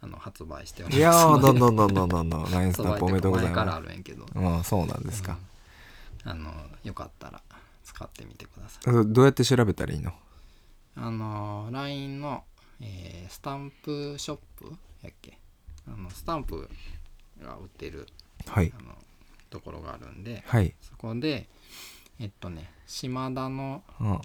[0.00, 2.30] あの発売しておりますいやーどんんどんどんどんどん。
[2.30, 4.24] どん LINE スタンプおめでとうござい前からあまるんやけど。
[4.24, 5.36] すうんそうなんですか、
[6.30, 6.52] あの
[6.84, 7.40] よかったら
[7.84, 9.12] 使ってみてください。
[9.12, 10.12] どうやって調べたらいいの？
[10.96, 12.44] あの LINE の、
[12.80, 14.72] えースタンプショップ
[15.02, 15.38] やっけ？
[15.86, 16.68] あのスタンプ
[17.42, 18.06] が売ってる
[18.46, 18.72] はい。
[18.78, 18.94] あの
[19.50, 21.48] ところがあるんではい、そこで
[22.20, 24.20] えっとね島田のうん、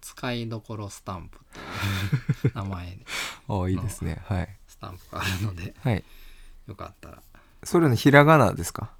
[0.00, 2.98] 使いどころスタンプっていう名前で
[3.48, 4.22] おいいですね。
[4.26, 4.56] はい。
[4.66, 6.02] スタンプがあるのではい。
[6.66, 7.22] よかったら。
[7.64, 8.90] それのひらがなですか？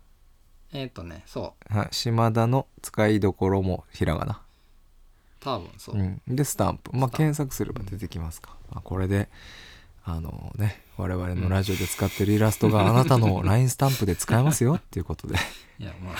[0.72, 1.74] えっ、とねそう。
[1.74, 1.88] はい。
[1.92, 4.42] 島田の使いどころもひらがな。
[5.40, 6.90] 多分そう、うん、でスタンプ。
[6.92, 7.16] まあスタンプ。
[7.18, 9.28] 検索すれば出てきますか、まあ、これで
[10.04, 15.36] あのね我々のラジオで使ってるイラストがあなたの LINE スタンプで使えますよっていうことで。
[15.78, 16.14] いやまあ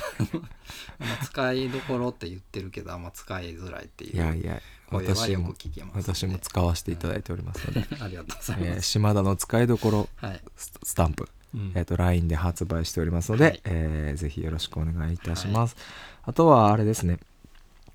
[1.01, 4.17] あんま使いどころって言ってるけどあんま使いづらいっていう。
[4.17, 11.73] いやいや声はよく私も聞けますんで私も使わせていただいておりますので、ありがとうございえーます、島田の使いどころはい、ススタンプ、うん。
[11.75, 13.61] えー、と LINE で発売しておりますので、はい。
[13.65, 15.77] えーぜひよろしくお願いいたします、
[16.23, 17.19] あとはあれですね。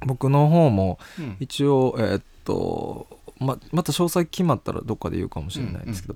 [0.05, 1.37] 僕の方もうん。
[1.39, 3.07] 一応えーっと
[3.39, 6.15] ままた詳細決まったらどっかで言うかもしれないんですけど、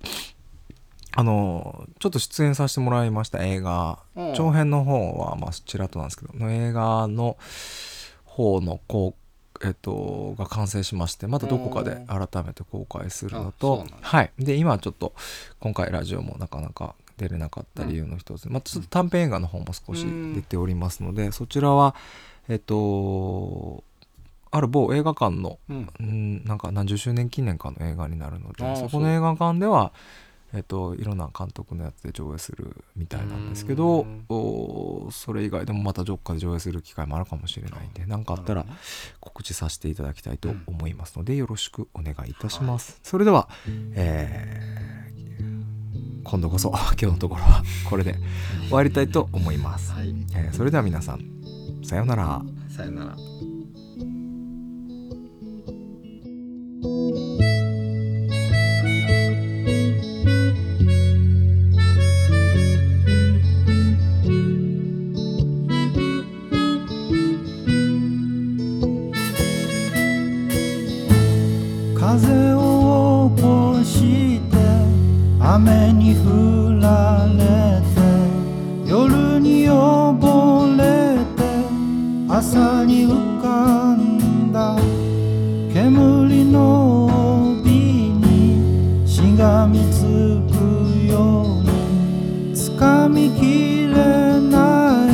[1.16, 4.00] あのちょっと出演させてもらいました映画。
[4.36, 7.38] 長編の方はまあちらっとなんですけどの映画の
[8.26, 9.16] 方のこ
[9.62, 14.32] うえっとが完成しましてまたどこかで改めて公開するのとはい。
[14.38, 15.14] で今ちょっと
[15.60, 21.96] 今回ラジオもなかなか出れなかった理由の一つ、またちょっと短編映画の方も少し出ておりますので、そちらは
[22.48, 23.84] えっと
[24.52, 25.90] ある某映画館のうん。
[26.00, 29.92] うんなんか何十周年記念かの映画になるのでそこの映画館では、
[30.54, 34.06] えっと、いろんな監督のやつで上映するみたいなんですけど
[35.12, 38.66] それ以外でもまたどっかで上映する機会もあるかもしれないんで何かあったら
[39.20, 43.00] 告知させていただきたいと思いますので、よろしくお願いいたします。
[43.04, 43.50] それでは、
[43.96, 45.55] えー
[46.26, 48.18] 今度こそ 今日のところはこれで
[48.66, 50.14] 終わりたいと思います、はい。
[50.34, 51.22] えー、それでは皆さん
[51.86, 52.42] さようなら。
[52.68, 53.16] さよなら。
[72.18, 72.45] 風
[75.48, 77.40] 雨に降られ
[77.94, 78.02] て
[78.90, 80.84] 夜に溺れ
[81.36, 81.44] て
[82.28, 84.76] 朝に浮かんだ。
[85.72, 87.06] 煙の
[87.60, 90.02] 帯にしがみつ
[90.50, 90.54] く
[91.08, 93.94] ように掴みきれ
[94.50, 95.14] ない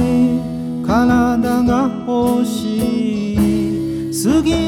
[0.88, 4.11] 体が欲しい。
[4.23, 4.61] 過ぎ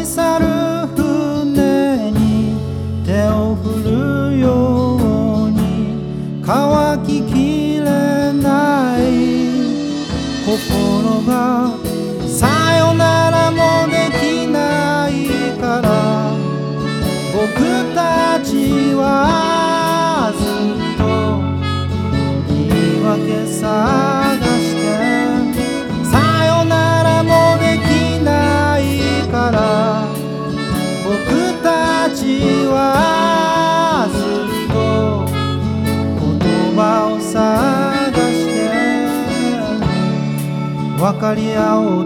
[41.24, 42.03] かり合おう